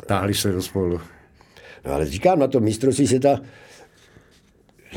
[0.05, 1.01] Táhli se do spolu.
[1.86, 3.39] No ale říkám, na to mistrovství světa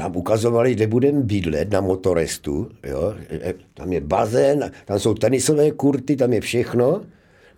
[0.01, 2.69] nám ukazovali, kde budeme bydlet na motorestu.
[2.85, 3.15] Jo?
[3.31, 7.03] E, Tam je bazén, tam jsou tenisové kurty, tam je všechno.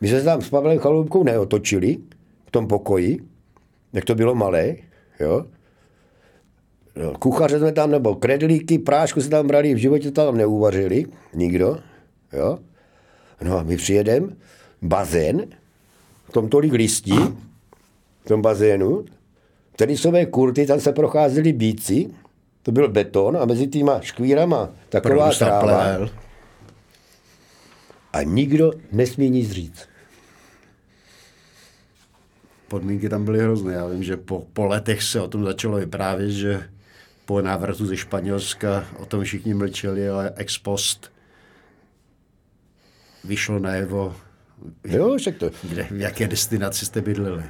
[0.01, 1.99] My jsme se tam s Pavlem Chaloupkou neotočili
[2.47, 3.19] v tom pokoji,
[3.93, 4.75] jak to bylo malé.
[5.21, 5.47] Jo?
[6.97, 11.05] No, kuchaře jsme tam, nebo kredlíky, prášku se tam brali, v životě to tam neuvařili,
[11.35, 11.79] nikdo.
[12.33, 12.59] Jo?
[13.43, 14.27] No a my přijedeme,
[14.83, 15.47] bazén,
[16.29, 17.19] v tom tolik listí,
[18.25, 19.05] v tom bazénu,
[19.77, 22.11] tenisové kurty, tam se procházeli bíci,
[22.63, 26.09] to byl beton a mezi týma škvírama taková tráva
[28.13, 29.89] a nikdo nesmí nic říct.
[32.69, 33.73] Podmínky tam byly hrozné.
[33.73, 36.69] Já vím, že po, po letech se o tom začalo vyprávět, že
[37.25, 41.13] po návratu ze Španělska o tom všichni mlčeli, ale ex post
[43.25, 44.17] vyšlo najevo,
[44.85, 47.45] Jo, však to, kde, v jaké destinaci jste bydleli.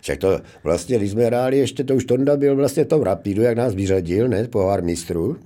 [0.00, 3.42] Však to vlastně, když jsme hráli, ještě to už Tonda byl vlastně to v Rapidu,
[3.42, 5.36] jak nás vyřadil, ne, pohár mistrů.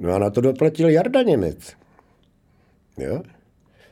[0.00, 1.72] No a na to doplatil Jarda Němec.
[2.98, 3.22] Jo?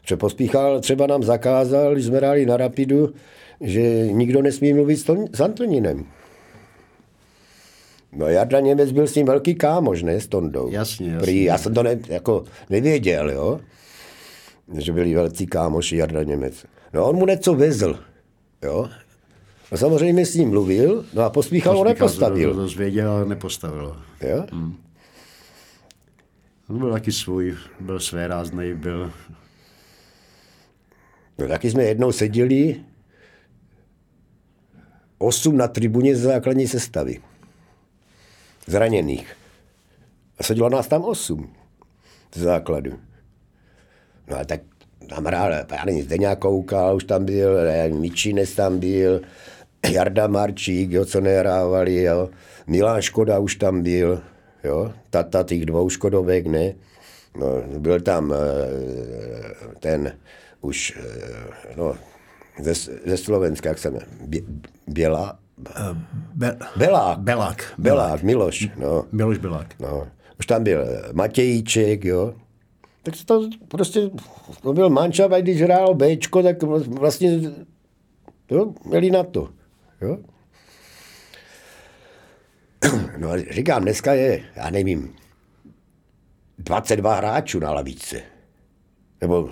[0.09, 3.14] Že pospíchal, třeba nám zakázal, když jsme hráli na Rapidu,
[3.61, 6.05] že nikdo nesmí mluvit s, Ton, s Antoninem.
[8.12, 10.70] No Jarda Němec byl s ním velký kámoš, ne, s Tondou.
[10.70, 11.20] Jasně, jasně.
[11.20, 13.61] Prý, já jsem to ne, jako nevěděl, jo.
[14.78, 16.64] Že byli velcí kámoši Jarda Němec.
[16.93, 17.99] No on mu něco vezl,
[18.62, 18.89] jo.
[19.73, 22.55] No samozřejmě s ním mluvil, no a pospíchal ho nepostavil.
[22.55, 24.03] To, zvěděl, ale nepostavil.
[24.21, 24.47] Jo?
[26.69, 29.12] On byl taky svůj, byl své ráznej, byl...
[31.39, 32.81] No taky jsme jednou seděli
[35.19, 37.21] osm na tribuně z základní sestavy.
[38.67, 39.37] Zraněných.
[40.39, 41.55] A sedělo nás tam osm
[42.35, 42.99] z základu.
[44.29, 44.61] No a tak
[45.09, 47.59] tam hrál, já nevím, Zdeňák Koukal už tam byl,
[47.93, 49.21] Mičines tam byl,
[49.93, 52.29] Jarda Marčík, jo, co nehrávali, jo.
[52.66, 54.22] Milan Škoda už tam byl,
[54.64, 56.74] jo, tata těch dvou Škodovek, ne.
[57.39, 58.37] No, byl tam eh,
[59.81, 60.12] ten
[60.61, 61.95] už, eh, no,
[62.61, 62.74] ze,
[63.07, 64.41] ze Slovenska, jak se jmenuje, Bě,
[64.87, 65.39] Běla,
[66.35, 67.18] Be- Belák.
[67.18, 67.72] Belák.
[67.79, 69.05] Belák, Miloš, no.
[69.12, 69.74] Miloš Belák.
[69.81, 70.07] No.
[70.39, 72.35] Už tam byl Matějíček, jo.
[73.03, 74.11] Tak to prostě,
[74.62, 77.41] to byl mančav, a když hrál Bčko, tak vlastně,
[78.51, 79.49] jo, měli na to,
[80.01, 80.19] jo.
[83.19, 85.15] No a říkám, dneska je, já nevím,
[86.59, 88.23] 22 hráčů na lavičce.
[89.21, 89.51] Nebo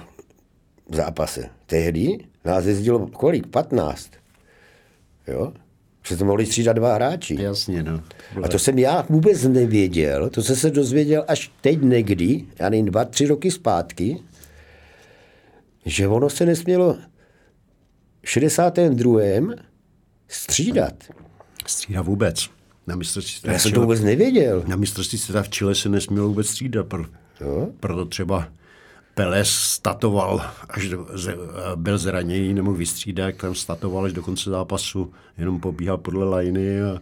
[0.89, 1.51] v zápase.
[1.67, 3.47] Tehdy nás jezdilo kolik?
[3.47, 4.11] 15.
[5.27, 5.53] Jo?
[6.09, 7.43] Že to mohli střídat dva hráči.
[7.43, 8.03] Jasně, no.
[8.43, 12.87] A to jsem já vůbec nevěděl, to jsem se dozvěděl až teď někdy, já nevím,
[12.87, 14.23] dva, tři roky zpátky,
[15.87, 16.97] že ono se nesmělo
[18.23, 19.55] v 62.
[20.29, 20.95] střídat.
[21.66, 22.51] Střídá vůbec.
[22.87, 24.64] Na mistrovství Já jsem to vůbec nevěděl.
[24.66, 27.05] Na mistrovství světa v Chile se nesmělo vůbec střídat, pro,
[27.41, 27.68] Jo?
[27.81, 28.49] proto třeba
[29.14, 31.37] Peles statoval, až do, z,
[31.77, 37.01] byl zraněný, nemohl vystřídat, tam statoval až do konce zápasu, jenom pobíhal podle lajny a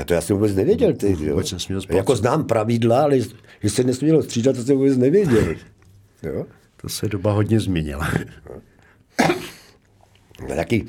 [0.00, 0.92] A to já jsem vůbec nevěděl.
[0.92, 1.32] Ty, jo.
[1.32, 1.96] Vůbec nesměl spát.
[1.96, 3.18] Jako znám pravidla, ale
[3.62, 5.54] že se nesmělo střídat, to jsem vůbec nevěděl.
[6.22, 6.46] Jo?
[6.76, 8.08] to se doba hodně změnila.
[10.48, 10.86] No taky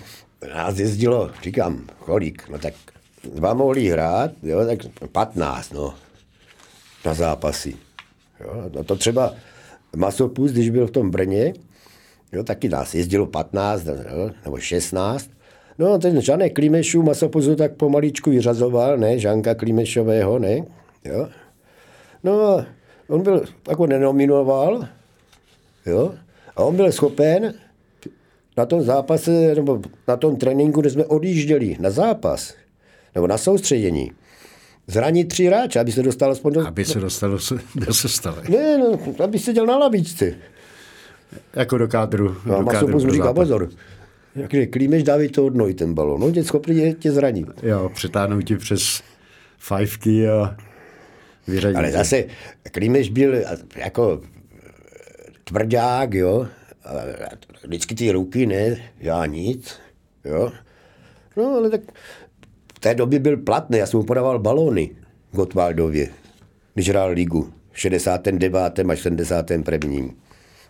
[0.49, 2.73] nás jezdilo, říkám, kolik, no tak
[3.33, 4.79] dva mohli hrát, jo, tak
[5.11, 5.93] 15, no,
[7.05, 7.75] na zápasy.
[8.39, 9.33] Jo, no to třeba
[9.95, 11.53] Masopus, když byl v tom Brně,
[12.31, 15.29] jo, taky nás jezdilo 15, jo, nebo 16,
[15.81, 20.65] No ten Žanek Klimešů Masopusu tak pomaličku vyřazoval, ne, Žanka Klimešového, ne,
[21.05, 21.27] jo.
[22.23, 22.65] No
[23.07, 24.87] on byl, tak ho nenominoval,
[25.85, 26.13] jo,
[26.55, 27.53] a on byl schopen
[28.57, 32.53] na tom zápase, nebo na tom tréninku, kde jsme odjížděli na zápas,
[33.15, 34.11] nebo na soustředění,
[34.87, 36.67] zranit tři hráče, aby se dostal aspoň do...
[36.67, 38.49] Aby se dostal do, se- do sestavy.
[38.49, 40.33] Ne, no, aby seděl na lavičce.
[41.55, 42.35] Jako do kádru.
[42.45, 43.69] No, do kádru mu říká, pozor,
[44.35, 46.21] jak je klímeš, dávej to odnoj ten balon.
[46.21, 47.47] No, tě schopný je tě zranit.
[47.63, 49.01] Jo, přetáhnou ti přes
[49.57, 50.57] fajfky a
[51.47, 51.75] vyřadit.
[51.77, 52.23] Ale zase
[52.71, 53.33] Klímeš byl
[53.75, 54.21] jako
[55.43, 56.47] tvrdák, jo.
[56.83, 56.91] A
[57.63, 59.79] vždycky ty ruky, ne, já nic,
[60.25, 60.51] jo.
[61.37, 61.81] No, ale tak
[62.75, 64.95] v té době byl platný, já jsem mu podával balóny
[65.31, 66.09] Gotwaldově,
[66.73, 68.79] když hrál ligu v 69.
[68.89, 70.13] až 71.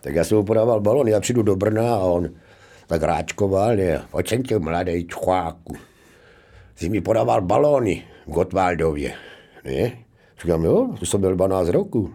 [0.00, 2.30] Tak já jsem mu podával balóny, já přijdu do Brna a on
[2.86, 5.76] tak ráčkoval, ne, pojď sem tě, mladý čchváku.
[6.76, 9.14] Jsi mi podával balóny v Gotwaldově,
[9.64, 9.92] ne?
[10.42, 12.14] Říkám, jo, to jsem byl 12 roku.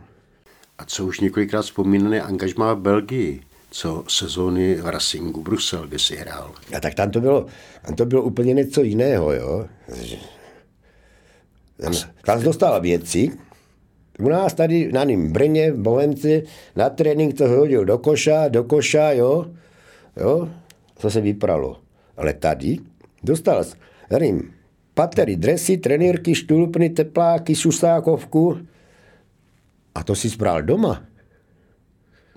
[0.78, 3.42] A co už několikrát vzpomínané angažmá v Belgii,
[3.78, 6.52] co sezóny v Racingu Brusel, kde si hrál.
[6.78, 7.46] A tak tam to bylo,
[7.86, 9.66] tam to bylo úplně něco jiného, jo.
[11.82, 11.94] Tam,
[12.26, 13.32] tam dostal věci,
[14.20, 16.42] u nás tady na ním Brně, v Bohemce,
[16.76, 19.46] na trénink to hodil do koša, do koša, jo,
[20.18, 20.50] jo,
[21.02, 21.80] to se vypralo.
[22.18, 22.78] Ale tady
[23.24, 23.64] dostal
[24.10, 24.54] já nevím,
[24.94, 28.58] patery, dresy, trenýrky, štulpny, tepláky, šusákovku
[29.96, 31.07] a to si spral doma.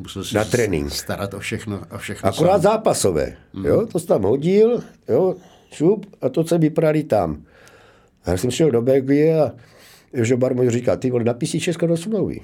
[0.03, 0.91] Musel si Na trénink.
[0.93, 1.81] starat o všechno.
[1.95, 2.61] O všechno Akorát sám.
[2.73, 3.37] zápasové.
[3.65, 5.35] Jo, to jsi tam hodil, jo,
[5.73, 7.43] šup a to se vyprali tam.
[8.25, 9.53] A já jsem šel do Belgie a
[10.13, 12.41] Jožo Barmoj říká, ty vole, napiš si Česko do smlouvy.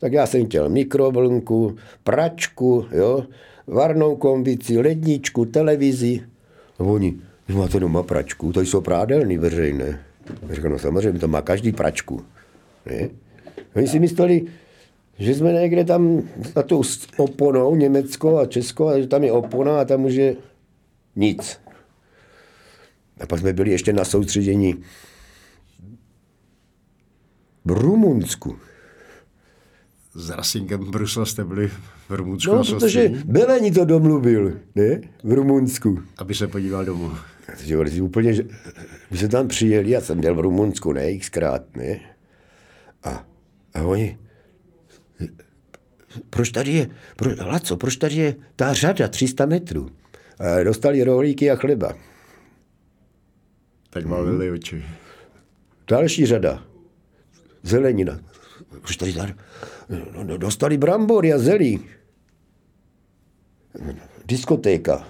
[0.00, 3.24] Tak já jsem chtěl mikrovlnku, pračku, jo,
[3.66, 6.20] varnou kombici, ledničku, televizi.
[6.78, 7.16] A oni,
[7.48, 10.00] vy máte doma pračku, to jsou prádelny veřejné.
[10.50, 12.22] Říkám, no samozřejmě, to má každý pračku.
[12.86, 13.08] Ne?
[13.76, 14.42] Oni si mysleli,
[15.18, 16.22] že jsme někde tam
[16.56, 20.14] na tou s- oponou, Německo a Česko, a že tam je opona a tam už
[20.14, 20.36] je
[21.16, 21.60] nic.
[23.20, 24.74] A pak jsme byli ještě na soustředění
[27.64, 28.56] v Rumunsku.
[30.14, 35.00] S Racingem Brusel jste byli v Rumunsku No, protože Beleni to domluvil, ne?
[35.24, 35.98] V Rumunsku.
[36.18, 37.10] aby se podíval domů.
[37.46, 38.42] Takže úplně, že
[39.10, 42.00] my jsme tam přijeli, já jsem byl v Rumunsku, ne, xkrát, ne?
[43.04, 43.26] A,
[43.74, 44.18] a oni,
[46.30, 49.90] proč tady je, pro, Laco, proč tady je ta řada 300 metrů?
[50.38, 51.94] A dostali rohlíky a chleba.
[53.90, 54.84] Tak valili oči.
[55.88, 56.64] Další řada,
[57.62, 58.20] zelenina,
[58.84, 59.34] už tady, tady
[59.88, 61.84] no, no, dostali brambory a zelí.
[64.26, 65.08] Diskotéka.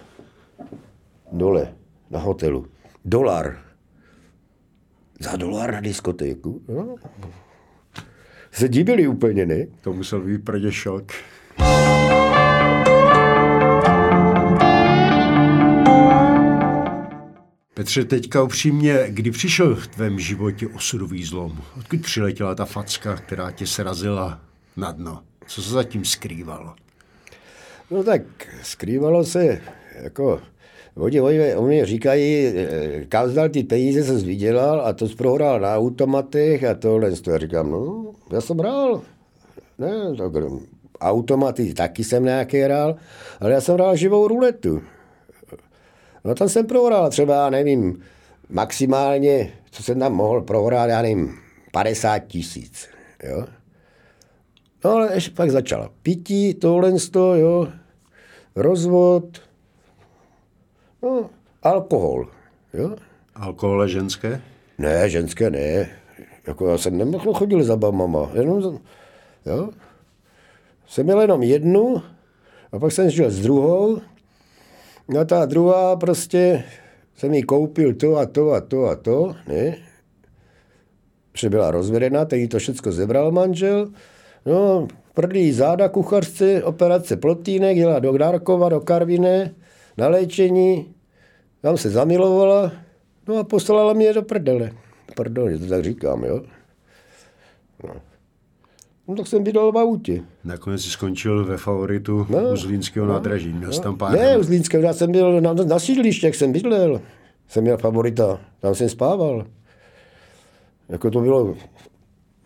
[1.32, 1.74] Dole,
[2.11, 2.66] na hotelu.
[3.05, 3.59] Dolar.
[5.20, 6.62] Za dolar na diskotéku?
[6.68, 6.96] No.
[8.53, 9.66] Se divili úplně, ne?
[9.80, 11.12] To musel být prdě šok.
[17.74, 21.62] Petře, teďka upřímně, kdy přišel v tvém životě osudový zlom?
[21.78, 24.40] Odkud přiletěla ta facka, která tě srazila
[24.76, 25.22] na dno?
[25.46, 26.74] Co se zatím skrývalo?
[27.90, 28.22] No tak
[28.62, 29.61] skrývalo se
[30.03, 30.40] jako
[30.99, 32.53] Oni, oni, oni říkají,
[33.09, 37.11] kam zdal ty peníze, jsem vydělal a to prohrál na automatech a tohle.
[37.26, 39.03] Já říkám, no, já jsem hrál.
[39.78, 40.32] Ne, tak
[41.01, 42.96] automaty taky jsem nějaký hrál,
[43.40, 44.82] ale já jsem hrál živou ruletu.
[46.24, 48.03] No tam jsem prohrál třeba, nevím,
[48.49, 51.34] maximálně, co jsem tam mohl prohrát, já nevím,
[51.72, 52.88] 50 tisíc,
[53.22, 53.44] jo.
[54.84, 56.92] No ale ještě pak začala pití, tohle,
[57.36, 57.68] jo,
[58.57, 59.47] rozvod,
[61.03, 61.30] no,
[61.62, 62.28] alkohol,
[62.74, 62.96] jo.
[63.34, 64.42] Alkohol je ženské?
[64.78, 65.88] Ne, ženské ne.
[66.46, 68.80] Jako já jsem nemohl chodil za bamama, jenom,
[69.46, 69.70] jo.
[70.86, 72.03] Jsem měl jenom jednu,
[72.72, 74.01] a pak jsem žil s druhou,
[75.09, 76.64] No ta druhá prostě
[77.16, 79.76] jsem jí koupil to a to a to a to, ne?
[81.34, 83.88] Že byla rozvedená, teď to všechno zebral manžel.
[84.46, 89.55] No, prdlí záda kuchařce, operace plotínek, jela do Dárkova, do Karviné,
[89.99, 90.94] na léčení.
[91.61, 92.72] Tam se zamilovala,
[93.28, 94.70] no a poslala mě do prdele.
[95.16, 96.42] Pardon, že to tak říkám, jo.
[97.84, 97.94] No.
[99.09, 100.22] No tak jsem bydlel v autě.
[100.44, 103.53] Nakonec jsi skončil ve favoritu no, u Zlínského no, nádraží.
[103.53, 103.78] Měl no.
[103.78, 104.12] tam pár...
[104.12, 105.76] Ne, u Zlínského, já jsem byl na, na
[106.22, 107.01] jak jsem bydlel.
[107.49, 109.46] Jsem měl favorita, tam jsem spával.
[110.88, 111.57] Jako to bylo,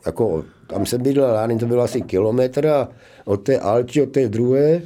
[0.06, 2.88] jako tam jsem bydlel, já to bylo asi kilometr a
[3.24, 4.82] od té Alči, od té druhé,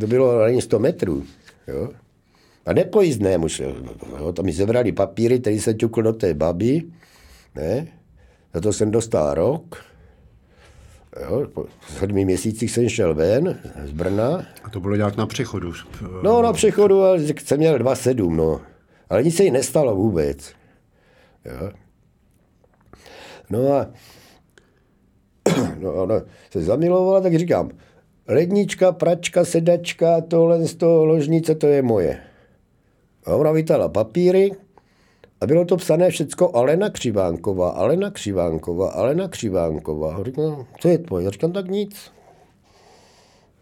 [0.00, 1.22] to bylo ani 100 metrů.
[1.68, 1.88] Jo?
[2.66, 3.74] A nepojízdné musel.
[4.18, 4.32] Jo?
[4.32, 6.82] Tam mi zebrali papíry, který se ťukl do té baby.
[7.54, 7.86] Ne?
[8.54, 9.84] Za to jsem dostal rok.
[11.20, 11.66] Jo, po
[11.98, 14.46] sedmi měsících jsem šel ven z Brna.
[14.64, 15.72] A to bylo nějak na přechodu?
[16.22, 18.60] No, na přechodu, ale jsem měl 2,7, no.
[19.10, 20.52] Ale nic se jí nestalo vůbec.
[21.44, 21.70] Jo.
[23.50, 23.86] No a
[25.78, 27.70] no, no, se zamilovala, tak říkám,
[28.28, 32.20] lednička, pračka, sedačka, tohle z toho ložnice, to je moje.
[33.24, 34.50] A ona vytala papíry,
[35.42, 40.16] a bylo to psané všecko Alena Křivánková, Alena Křivánková, Alena Křivánková.
[40.16, 41.30] A říkám, co je tvoje?
[41.30, 42.12] Říkám, tak nic.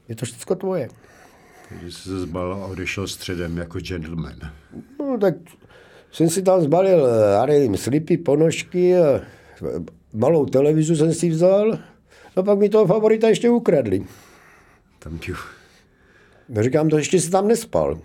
[0.09, 0.89] Je to všechno tvoje.
[1.69, 4.35] Takže jsi se zbal a odešel středem jako gentleman.
[4.99, 5.35] No tak
[6.13, 9.21] jsem si tam zbalil, já nevím, slipy, ponožky a
[10.13, 11.79] malou televizu jsem si vzal.
[12.37, 14.07] A pak mi toho favorita ještě ukradli.
[14.99, 15.33] Tam ti...
[16.61, 17.99] Říkám, to ještě si tam nespal.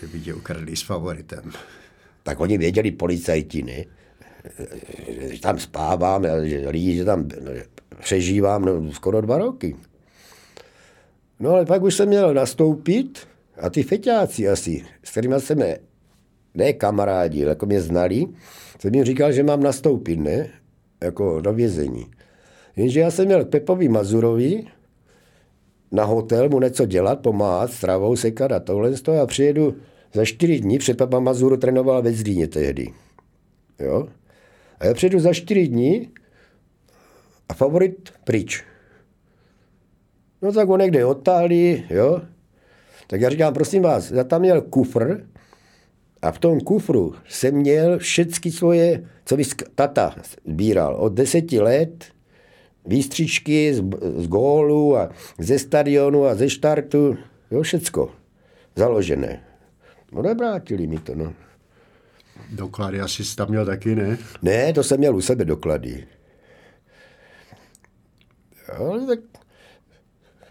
[0.00, 1.52] Že by tě ukradli s favoritem
[2.26, 3.84] tak oni věděli policajti, ne?
[5.30, 7.28] Že tam spávám, že lidi, že tam
[8.00, 9.76] přežívám no, skoro dva roky.
[11.40, 13.18] No ale pak už jsem měl nastoupit
[13.62, 15.78] a ty feťáci asi, s kterými jsem ne,
[16.54, 18.26] ne kamarádi, jako mě znali,
[18.78, 20.48] jsem jim říkal, že mám nastoupit, ne?
[21.02, 22.06] Jako do vězení.
[22.76, 24.64] Jenže já jsem měl k Pepovi Mazurovi
[25.92, 29.74] na hotel mu něco dělat, pomáhat, stravou sekat a tohle a přijedu
[30.14, 32.92] za čtyři dní před Papa Mazuru trénoval ve Zlíně tehdy.
[33.78, 34.08] Jo?
[34.80, 36.10] A já přijedu za čtyři dní
[37.48, 38.64] a favorit pryč.
[40.42, 42.20] No tak on někde odtáhli, jo.
[43.06, 45.26] Tak já říkám, prosím vás, já tam měl kufr
[46.22, 49.42] a v tom kufru jsem měl všechny svoje, co mi
[49.74, 50.14] tata
[50.46, 50.96] sbíral.
[50.96, 52.04] Od deseti let
[52.86, 53.82] výstřičky z,
[54.16, 57.16] z gólu a ze stadionu a ze štartu,
[57.50, 58.10] jo, všecko
[58.76, 59.42] založené.
[60.12, 61.32] No nevrátili mi to, no.
[62.50, 64.18] Doklady asi tam měl taky, ne?
[64.42, 66.06] Ne, to jsem měl u sebe doklady.
[68.78, 69.18] Ale tak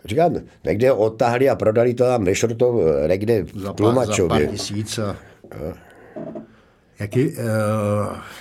[0.06, 2.76] říkám, někde odtáhli a prodali to tam Šortov,
[3.08, 4.40] někde v Tlumačově.
[4.40, 5.18] Za pár tisíc a...
[7.00, 7.36] Jaký, uh,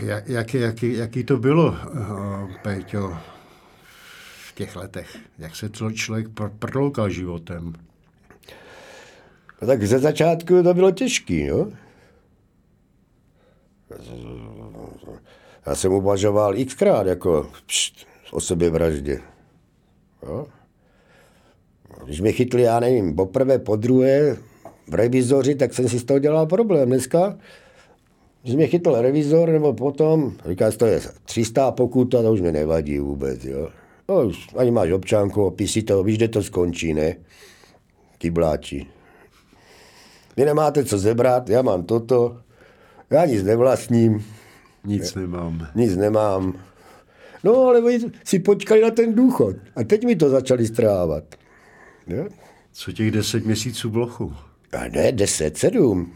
[0.01, 3.17] jak, jaký, jaký, jaký to bylo, uh, Péťo,
[4.55, 5.17] těch letech?
[5.39, 6.27] Jak se člověk
[6.59, 7.73] prodloukal životem?
[9.63, 11.69] No tak ze začátku to bylo těžké, jo.
[15.67, 19.21] Já jsem uvažoval xkrát jako pšt, o sebevraždě.
[20.23, 20.47] Jo.
[22.05, 24.37] Když mě chytli, já nevím, poprvé, po druhé
[24.89, 26.89] v revizoři, tak jsem si z toho dělal problém.
[26.89, 27.39] Dneska,
[28.43, 32.99] když mě chytl revizor, nebo potom, říká, to je 300 pokuta, to už mi nevadí
[32.99, 33.69] vůbec, jo.
[34.09, 37.17] No, ani máš občánku, opisí to, víš, kde to skončí, ne?
[38.19, 38.87] Kybláči.
[40.37, 42.41] Vy nemáte co zebrat, já mám toto,
[43.11, 44.25] já nic nevlastním.
[44.85, 45.69] Nic nemám.
[45.75, 46.59] Nic nemám.
[47.45, 49.57] No, ale oni si počkali na ten důchod.
[49.77, 51.25] A teď mi to začali strávat.
[52.07, 52.29] Ne?
[52.73, 54.33] Co těch deset měsíců v lochu?
[54.73, 56.13] A ne, deset, sedm.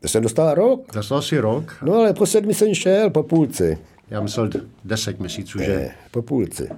[0.00, 0.92] To jsem dostal rok.
[0.92, 1.76] Dostal si rok?
[1.82, 3.78] No ale po sedmi jsem šel, po půlce.
[4.10, 4.50] Já myslel
[4.84, 5.76] deset měsíců, že?
[5.76, 6.68] Ne, po půlce.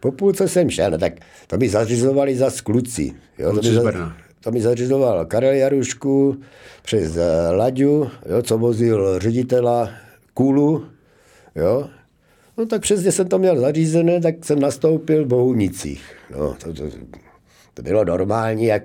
[0.00, 1.12] Po půlce jsem šel, no tak
[1.46, 3.12] to mi zařizovali za skluci.
[3.38, 6.40] Jo, to, mi za, to mi zařizoval Karel Jarušku
[6.82, 9.90] přes eh, Laďu, jo, co vozil ředitela
[10.34, 10.86] Kulu,
[11.54, 11.88] jo.
[12.58, 16.14] No tak přesně jsem to měl zařízené, tak jsem nastoupil v Bohunicích.
[16.30, 16.82] No, to, to,
[17.74, 18.82] to bylo normální, jak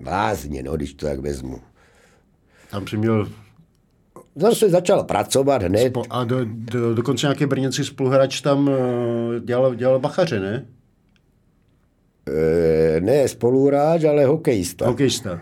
[0.00, 1.60] blázně, no, když to tak vezmu.
[2.70, 3.28] Tam jsi měl
[4.36, 5.92] Zase začal pracovat hned.
[6.10, 10.66] A do, do, dokonce nějaký brněnský spoluhráč tam eh, dělal, dělal bachaře, ne?
[12.28, 14.86] E, ne spoluhráč, ale hokejista.
[14.86, 15.40] Hokejista.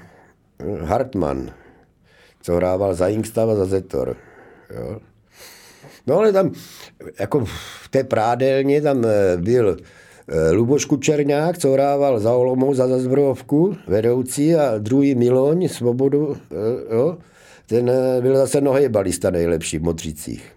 [0.81, 1.51] Hartmann,
[2.43, 4.17] co hrával za Inkstav a za Zetor.
[4.77, 5.01] Jo.
[6.07, 6.53] No ale tam,
[7.21, 9.77] jako v té prádelně tam eh, byl
[10.53, 16.37] Luboš Kučerňák, co hrával za Olomou, za Zazbrovku, vedoucí, a druhý Miloň, Svobodu,
[16.91, 17.19] jo
[17.67, 20.53] ten eh, byl zase nohejbalista nejlepší v Modřicích.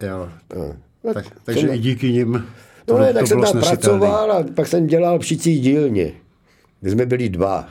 [0.00, 0.28] Jo.
[0.56, 0.74] No.
[1.04, 2.46] no tak, takže i díky nim
[2.84, 6.12] to, no, to tak jsem tam pracoval a pak jsem dělal v šicí dílně,
[6.80, 7.68] kde jsme byli dva.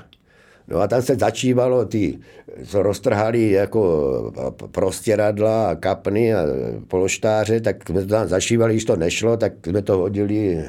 [0.67, 2.19] No a tam se začívalo ty,
[2.65, 4.31] co roztrhali jako
[4.71, 6.45] prostěradla a kapny a
[6.87, 10.63] pološtáře, tak jsme to tam zašívali, když to nešlo, tak jsme to hodili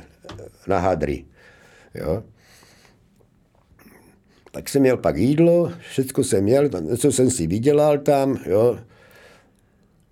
[0.67, 1.25] na hadry.
[1.95, 2.23] Jo
[4.55, 8.79] tak jsem měl pak jídlo, všechno jsem měl, něco jsem si vydělal tam, jo.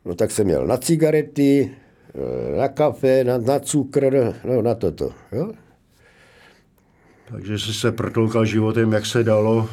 [0.04, 1.70] No tak jsem měl na cigarety,
[2.14, 5.52] eh, na kafe, na, na cukr, no na toto, jo.
[7.30, 9.68] Takže jsi se protloukal životem, jak se dalo?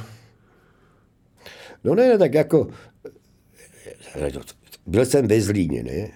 [1.84, 2.68] No ne, tak jako,
[4.86, 6.10] byl jsem ve Zlíně, ne.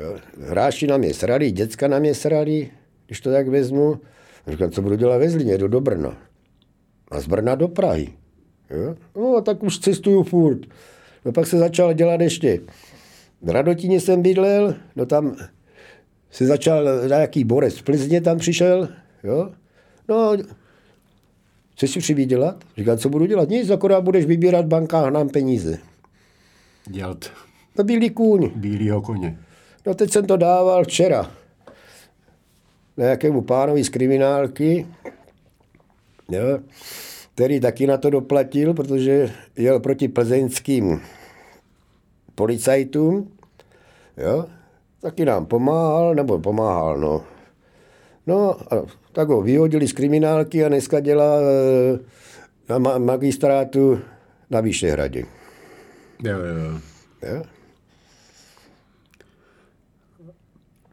[0.00, 0.18] Jo.
[0.48, 2.70] Hráči na mě srali, děcka na mě srali,
[3.06, 4.00] když to tak vezmu.
[4.46, 6.29] Říkám, co budu dělat ve Zlíně, jdu do Brna.
[7.10, 8.08] A z Brna do Prahy.
[8.70, 8.94] Jo?
[9.16, 10.58] No tak už cestuju furt.
[11.24, 12.60] No pak se začal dělat ještě.
[13.42, 15.36] V Radotíně jsem bydlel, no tam
[16.30, 18.88] se začal nějaký borec v Plzně tam přišel,
[19.24, 19.50] jo.
[20.08, 20.36] No,
[21.74, 22.64] chceš si přivydělat?
[22.76, 23.48] Říkal, co budu dělat?
[23.48, 25.78] Nic, akorát budeš vybírat v bankách nám peníze.
[26.86, 27.30] Dělat.
[27.78, 28.50] No bílý kůň.
[28.56, 29.38] Bílýho koně.
[29.86, 31.30] No teď jsem to dával včera.
[32.96, 34.86] Nějakému pánovi z kriminálky,
[36.30, 36.58] jo,
[37.34, 41.00] který taky na to doplatil, protože jel proti plzeňským
[42.34, 43.32] policajtům,
[44.16, 44.46] jo,
[45.00, 47.24] taky nám pomáhal, nebo pomáhal, no.
[48.26, 51.98] No, a tak ho vyhodili z kriminálky a dneska dělá e,
[52.68, 54.00] na magistrátu
[54.50, 55.24] na Vyšehradě.
[56.24, 56.80] Jo, jo.
[57.22, 57.42] jo?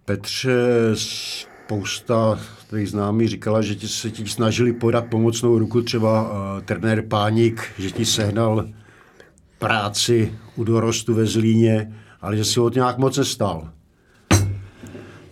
[0.05, 0.51] Petře,
[1.67, 2.39] spousta
[2.69, 7.61] tvých známí říkala, že ti se ti snažili podat pomocnou ruku, třeba uh, trenér Pánik,
[7.77, 8.69] že ti sehnal
[9.59, 13.69] práci u dorostu ve Zlíně, ale že si ho nějak moc nestal.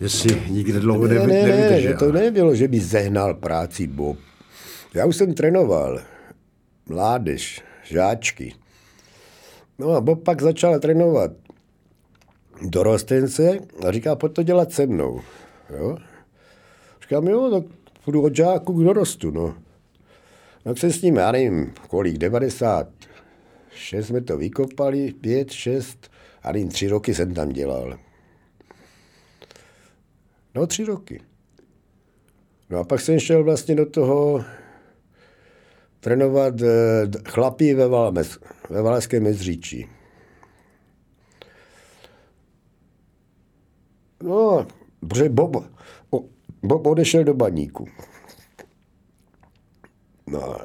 [0.00, 4.18] Že si nikde dlouho ne, ne, ne, ne, to nebylo, že by zehnal práci Bob.
[4.94, 6.00] Já už jsem trénoval
[6.88, 8.54] mládež, žáčky.
[9.78, 11.30] No a Bob pak začal trénovat
[12.62, 13.58] dorostence
[13.88, 15.20] a říká, pojď to dělat se mnou.
[15.70, 15.96] Jo?
[17.06, 17.64] Říkám, jo, tak
[18.04, 19.54] půjdu od žáku k dorostu, no.
[20.64, 26.10] Tak se s ním, já nevím, kolik, 96 jsme to vykopali, 5, 6,
[26.42, 27.98] a nevím, tři roky jsem tam dělal.
[30.54, 31.20] No, tři roky.
[32.70, 34.44] No a pak jsem šel vlastně do toho
[36.00, 38.38] trénovat eh, chlapí ve, Valmes,
[38.70, 39.86] ve Valašském mezříčí.
[44.22, 44.66] No,
[45.00, 45.56] protože Bob,
[46.62, 47.88] Bob odešel do baníku.
[50.26, 50.60] No,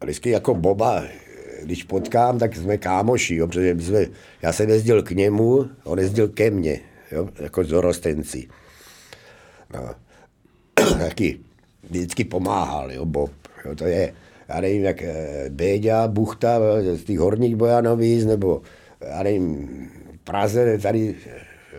[0.00, 1.04] a vždycky jako Boba,
[1.62, 4.06] když potkám, tak jsme kámoši, jo, protože jsme,
[4.42, 6.80] já jsem jezdil k němu, on jezdil ke mně,
[7.12, 8.48] jo, jako zorostenci.
[9.74, 9.94] No.
[10.98, 11.38] Taky
[11.82, 13.30] vždycky pomáhal, jo, Bob.
[13.64, 14.14] Jo, to je,
[14.48, 16.60] já nevím, jak eh, Béďa, Buchta
[16.94, 18.62] z těch horních Bojanovíc, nebo
[19.00, 19.68] já nevím,
[20.24, 21.14] Praze, tady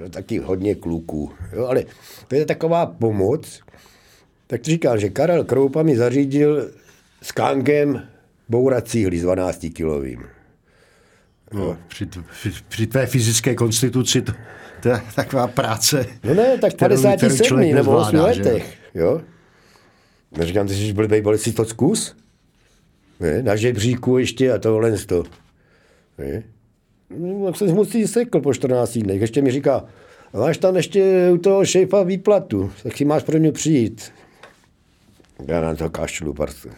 [0.01, 1.31] jo, taky hodně kluků.
[1.53, 1.83] Jo, ale
[2.27, 3.59] to je taková pomoc.
[4.47, 6.71] Tak to říkám, že Karel Kroupa mi zařídil
[7.21, 8.07] s kankem
[8.49, 10.23] bourat cíhly s 12 kilovým.
[11.53, 12.07] No, při,
[12.67, 14.31] při tvé fyzické konstituci to,
[14.81, 16.05] To je taková práce.
[16.23, 18.45] No ne, tak kterou- kterou 57 člověk nebo 8 nezvládá, že jo?
[18.47, 19.21] letech, jo.
[20.37, 22.15] Neříkám, ty jsi byl bejbal, si to zkus?
[23.19, 25.23] Ne, na žebříku ještě a tohle to.
[26.17, 26.43] Ne?
[27.09, 29.21] No, tak se musí sekl po 14 dnech.
[29.21, 29.85] Ještě mi říká,
[30.33, 34.11] máš tam ještě u toho šéfa výplatu, tak si máš pro mě přijít.
[35.47, 36.69] Já na to kašlu, prostě.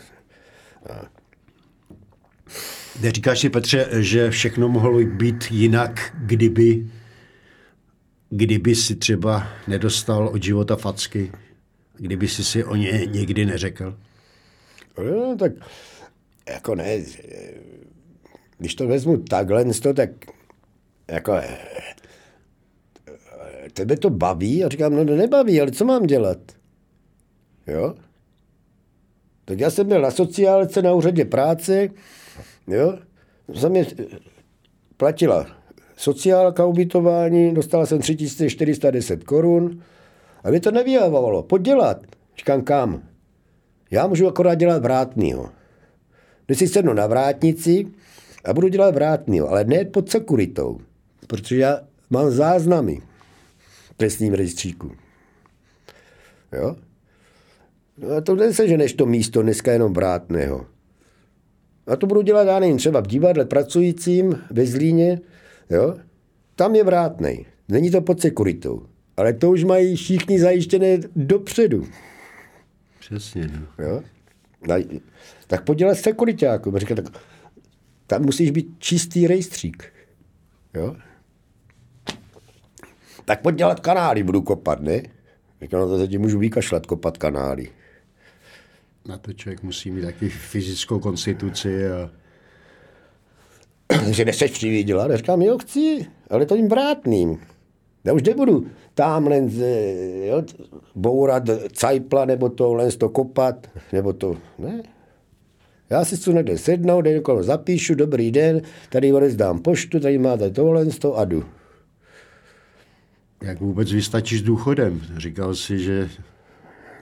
[3.01, 6.87] Neříkáš si, Petře, že všechno mohlo být jinak, kdyby,
[8.29, 11.31] kdyby si třeba nedostal od života facky,
[11.97, 13.97] kdyby si si o ně nikdy neřekl?
[14.97, 15.51] No, tak
[16.49, 17.03] jako ne,
[18.57, 20.09] když to vezmu takhle, to, tak
[21.11, 21.57] jako eh,
[23.73, 24.63] tebe to baví?
[24.63, 26.37] A říkám, no nebaví, ale co mám dělat?
[27.67, 27.95] Jo?
[29.45, 31.89] Tak já jsem byl na sociálce na úřadě práce,
[32.67, 32.99] jo?
[33.53, 34.05] Za mě eh,
[34.97, 35.47] platila
[35.97, 39.81] sociálka ubytování, dostala jsem 3410 korun
[40.43, 41.43] a mě to nevyjávalo.
[41.43, 41.97] Podělat.
[42.37, 43.03] Říkám, kam?
[43.91, 45.49] Já můžu akorát dělat vrátnýho.
[46.45, 47.87] Když si sednu na vrátnici
[48.45, 50.79] a budu dělat vrátnýho, ale ne pod sekuritou,
[51.27, 53.01] protože já mám záznamy
[53.57, 54.91] v trestním rejstříku.
[56.51, 56.75] Jo?
[57.97, 60.65] No a to neseženeš to místo dneska jenom vrátného.
[61.87, 65.19] A to budu dělat, já nevím, třeba v divadle pracujícím ve Zlíně,
[65.69, 65.95] jo?
[66.55, 67.45] Tam je vrátnej.
[67.69, 68.85] Není to pod sekuritou.
[69.17, 71.87] Ale to už mají všichni zajištěné dopředu.
[72.99, 73.85] Přesně, no.
[73.85, 74.03] Jo?
[75.47, 76.77] Tak podělat sekuritáku.
[76.77, 77.05] Říká, tak
[78.07, 79.93] tam musíš být čistý rejstřík.
[80.73, 80.95] Jo?
[83.25, 85.01] Tak podělat kanály budu kopat, ne?
[85.61, 87.69] Říkám, no to se ti můžu vykašlat kopat kanály.
[89.07, 92.11] Na to člověk musí mít taky fyzickou konstituci a
[94.11, 95.11] že nechceš přivydělat.
[95.11, 97.39] Já říkám, jo, chci, ale to jim vrátným.
[98.03, 100.43] Já už nebudu tamhle eh, jo,
[100.95, 101.43] bourat
[101.73, 104.83] cajpla, nebo tohle to kopat, nebo to, ne.
[105.89, 110.49] Já si chci někde sednout, kde někoho zapíšu, dobrý den, tady odezdám poštu, tady máte
[110.49, 111.45] tohle to a jdu.
[113.43, 115.01] jak vůbec vystačíš s důchodem?
[115.17, 116.09] Říkal si, že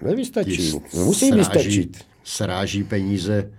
[0.01, 0.71] Nevystačí.
[0.93, 1.97] Musí sráží- vystačit.
[2.23, 3.51] Sráží peníze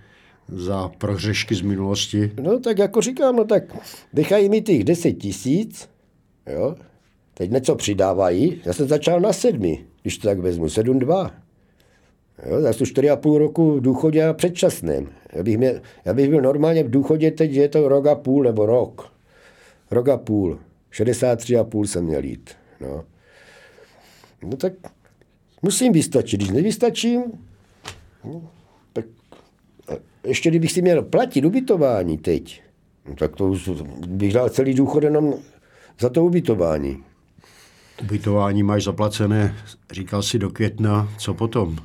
[0.49, 2.33] za prohřešky z minulosti.
[2.43, 3.63] No tak jako říkám, no tak
[4.13, 5.89] dechají mi těch 10 tisíc,
[6.53, 6.75] jo,
[7.35, 11.31] teď něco přidávají, já jsem začal na sedmi, když to tak vezmu, sedm dva.
[12.43, 15.09] Jo, já jsem čtyři a půl roku v důchodě a předčasném.
[15.33, 18.43] Já bych, měl, já bych byl normálně v důchodě teď, je to rok a půl
[18.43, 19.13] nebo rok.
[19.91, 20.59] Rok a půl.
[20.91, 22.51] 63 a půl jsem měl jít.
[22.81, 23.05] No.
[24.43, 24.73] no tak
[25.63, 26.41] musím vystačit.
[26.41, 27.23] Když nevystačím,
[28.25, 28.51] no,
[28.93, 29.05] tak
[30.25, 32.63] ještě kdybych si měl platit ubytování teď,
[33.09, 33.55] no, tak to
[34.07, 35.35] bych dal celý důchod jenom
[36.01, 37.05] za to ubytování.
[38.03, 39.57] Ubytování máš zaplacené,
[39.93, 41.77] říkal si do května, co potom?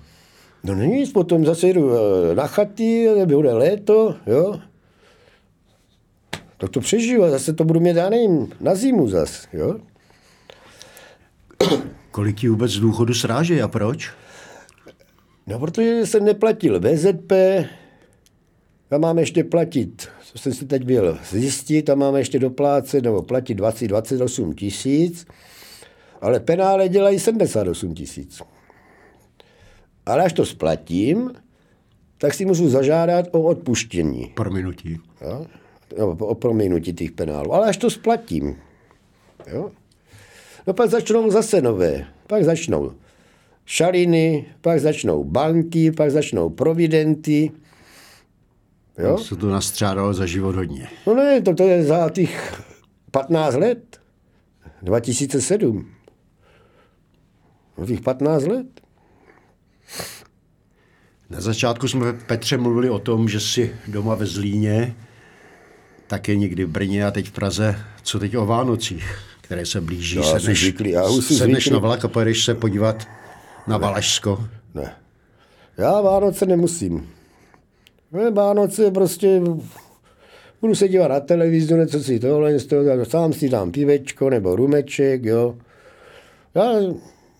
[0.63, 4.59] No nic, potom zase jdu eh, na chaty, bude léto, jo.
[6.57, 9.79] Tak to přežiju a zase to budu mít, já nevím, na zimu zas, jo.
[12.11, 14.11] Kolik ti vůbec z důchodu sráží a proč?
[15.47, 17.31] No, protože jsem neplatil VZP,
[18.91, 23.21] já mám ještě platit, co jsem si teď byl zjistit, a mám ještě doplácet nebo
[23.21, 25.25] platit 20, 28 tisíc,
[26.21, 28.41] ale penále dělají 78 tisíc.
[30.09, 31.31] Ale až to splatím,
[32.17, 34.31] tak si můžu zažádat o odpuštění.
[34.35, 34.99] Prominutí.
[35.21, 35.45] Jo?
[35.97, 37.53] No, o prominutí těch penálů.
[37.53, 38.55] Ale až to splatím.
[39.47, 39.71] Jo?
[40.67, 42.07] No pak začnou zase nové.
[42.27, 42.91] Pak začnou
[43.65, 47.51] šaliny, pak začnou banky, pak začnou providenty.
[48.97, 49.17] Jo?
[49.17, 50.87] Se to nastřádalo za život hodně.
[51.07, 52.63] No ne, to, to je za těch
[53.11, 53.99] 15 let.
[54.81, 55.91] 2007.
[57.77, 58.67] No těch 15 let.
[61.29, 64.95] Na začátku jsme Petře mluvili o tom, že jsi doma ve Zlíně,
[66.07, 67.79] také někdy v Brně a teď v Praze.
[68.03, 70.15] Co teď o Vánocích, které se blíží?
[70.15, 73.07] Já jsem sedneš, zvyklý, já už sedneš na vlak a pojedeš se podívat
[73.67, 74.47] na Valašsko.
[74.73, 74.95] Ne.
[75.77, 77.09] Já Vánoce nemusím.
[78.11, 79.41] Ne, Vánoce prostě
[80.61, 84.55] budu se dívat na televizi, něco si tohle, z toho, sám si dám pivečko nebo
[84.55, 85.55] rumeček, jo.
[86.55, 86.71] Já,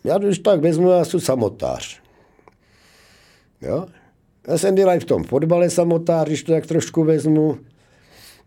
[0.04, 1.99] já když tak vezmu, já jsem samotář.
[3.62, 3.86] Jo.
[4.48, 7.58] Já jsem byl i v tom fotbale samotář, když to tak trošku vezmu,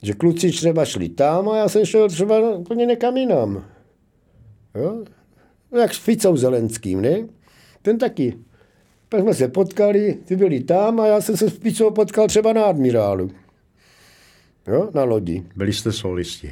[0.01, 3.65] že kluci třeba šli tam a já jsem šel třeba úplně někam jinam.
[4.75, 5.03] Jo?
[5.71, 7.27] No, Jak s Ficou Zelenským, ne?
[7.81, 8.37] Ten taky.
[9.09, 12.53] Pak jsme se potkali, ty byli tam a já jsem se s Ficou potkal třeba
[12.53, 13.31] na admirálu.
[14.67, 15.43] Jo, na lodi.
[15.55, 16.51] Byli jste solisti.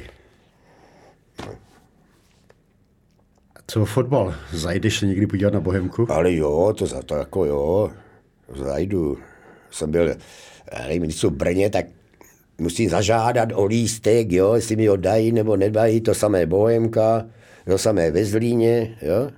[3.66, 4.34] Co fotbal?
[4.52, 6.06] Zajdeš se někdy podívat na Bohemku?
[6.12, 7.90] Ale jo, to za to jako jo,
[8.54, 9.18] zajdu.
[9.70, 10.14] Jsem byl,
[10.88, 11.86] nevím, když jsou v Brně, tak
[12.58, 17.26] musím zažádat o lístek, jo, jestli mi ho dají nebo nedají, to samé Bohemka,
[17.66, 19.30] to samé ve Zlíně, jo.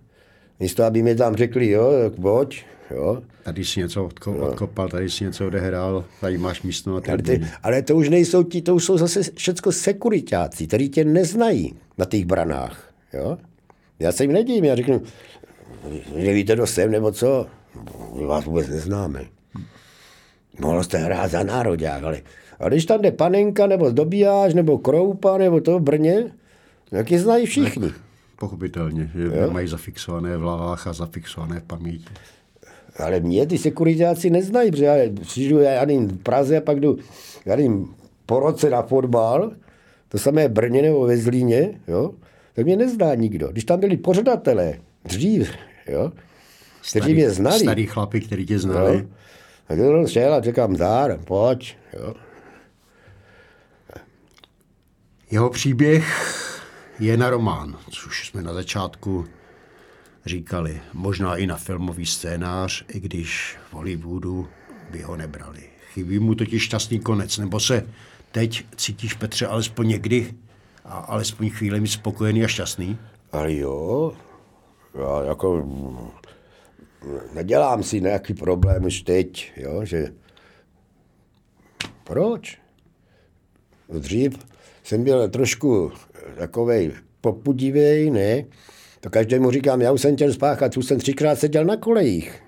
[0.60, 1.90] Místo, aby mi tam řekli, jo,
[2.22, 3.22] pojď, jo.
[3.43, 7.47] Tady si něco odko- odkopal, tady si něco odehrál, tady máš místo na ale, ty,
[7.62, 12.05] ale to už nejsou ti, to už jsou zase všecko sekuritáci, kteří tě neznají na
[12.05, 13.39] těch branách, jo.
[13.98, 15.02] Já se jim nedím, já řeknu,
[16.14, 17.47] nevíte, kdo jsem, nebo co?
[18.14, 19.24] My vás vůbec neznáme.
[20.60, 22.22] Mohl jste hrát za národák, ale
[22.60, 26.32] a když tam jde panenka, nebo dobíjáš, nebo kroupa, nebo to v Brně,
[26.90, 27.92] tak je znají všichni.
[28.38, 29.51] Pochopitelně, že jo?
[29.51, 32.05] mají zafixované v hlavách a zafixované v paměti.
[32.98, 36.98] Ale mě ty sekuritáci neznají, protože já přijdu, já nevím, v Praze a pak jdu,
[37.46, 37.94] já nevím,
[38.26, 39.52] po roce na fotbal,
[40.09, 42.14] to samé Brně nebo ve Zlíně, jo,
[42.55, 43.48] tak mě nezná nikdo.
[43.48, 44.74] Když tam byli pořadatelé,
[45.05, 45.51] dřív,
[45.88, 46.12] jo,
[46.90, 47.59] kteří mě znali.
[47.59, 48.97] Starý chlapi, kteří tě znali.
[48.97, 49.06] Jo,
[49.66, 52.15] tak to šel a říkám, zár, pojď, jo.
[55.31, 56.31] Jeho příběh
[56.98, 59.27] je na román, což jsme na začátku
[60.27, 60.81] říkali.
[60.93, 64.48] Možná i na filmový scénář, i když v Hollywoodu
[64.90, 65.62] by ho nebrali.
[65.93, 67.86] Chybí mu totiž šťastný konec, nebo se
[68.32, 70.35] teď cítíš, Petře, alespoň někdy
[70.85, 72.98] a alespoň chvíli spokojený a šťastný?
[73.32, 74.12] Ale jo,
[74.94, 75.69] já jako
[77.35, 80.06] nedělám si nějaký problém už teď, jo, že
[82.05, 82.59] proč?
[83.98, 84.39] Dřív
[84.85, 85.93] jsem byl trošku
[86.39, 88.44] takovej popudivý, ne?
[89.01, 92.43] To každému říkám, já už jsem chtěl spáchat, už jsem třikrát seděl na kolejích.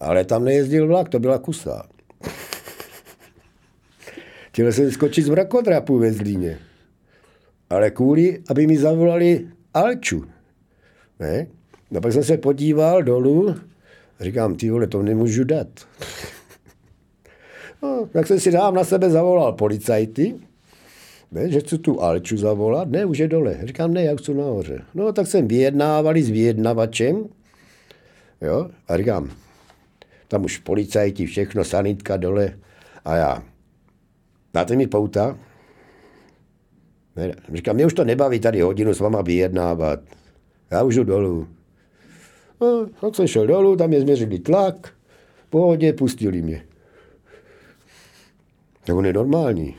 [0.00, 1.88] Ale tam nejezdil vlak, to byla kusa.
[4.48, 6.58] Chtěl jsem skočit z mrakodrapu ve Zlíně.
[7.70, 10.24] Ale kvůli, aby mi zavolali Alču.
[11.20, 11.46] Ne?
[11.90, 13.56] No pak jsem se podíval dolů
[14.20, 15.68] říkám, ty vole, to nemůžu dát.
[17.82, 20.34] no, tak jsem si dám na sebe zavolal policajty,
[21.32, 23.58] ne, že chci tu Alču zavolat, ne, už je dole.
[23.62, 24.82] Říkám, ne, já chci nahoře.
[24.94, 27.24] No, tak jsem vyjednávali s vyjednavačem,
[28.40, 29.30] jo, a říkám,
[30.28, 32.58] tam už policajti, všechno, sanitka dole,
[33.04, 33.42] a já,
[34.54, 35.38] dáte mi pouta?
[37.16, 40.00] Ne, říkám, mě už to nebaví tady hodinu s váma vyjednávat.
[40.70, 41.48] Já už jdu dolů.
[42.60, 44.94] No, tak jsem šel dolů, tam je změřili tlak,
[45.46, 46.66] v pohodě, pustili mě.
[48.84, 49.76] To on je normální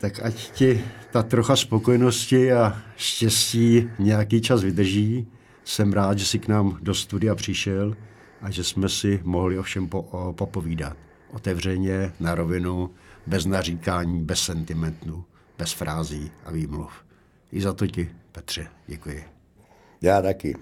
[0.00, 5.26] tak ať ti ta trocha spokojenosti a štěstí nějaký čas vydrží.
[5.64, 7.96] Jsem rád, že jsi k nám do studia přišel
[8.40, 10.96] a že jsme si mohli ovšem po, o, popovídat.
[11.30, 12.90] Otevřeně, na rovinu,
[13.26, 15.24] bez naříkání, bez sentimentů,
[15.58, 16.92] bez frází a výmluv.
[17.52, 19.39] I za to ti, Petře, děkuji.
[20.00, 20.56] Obrigado aqui.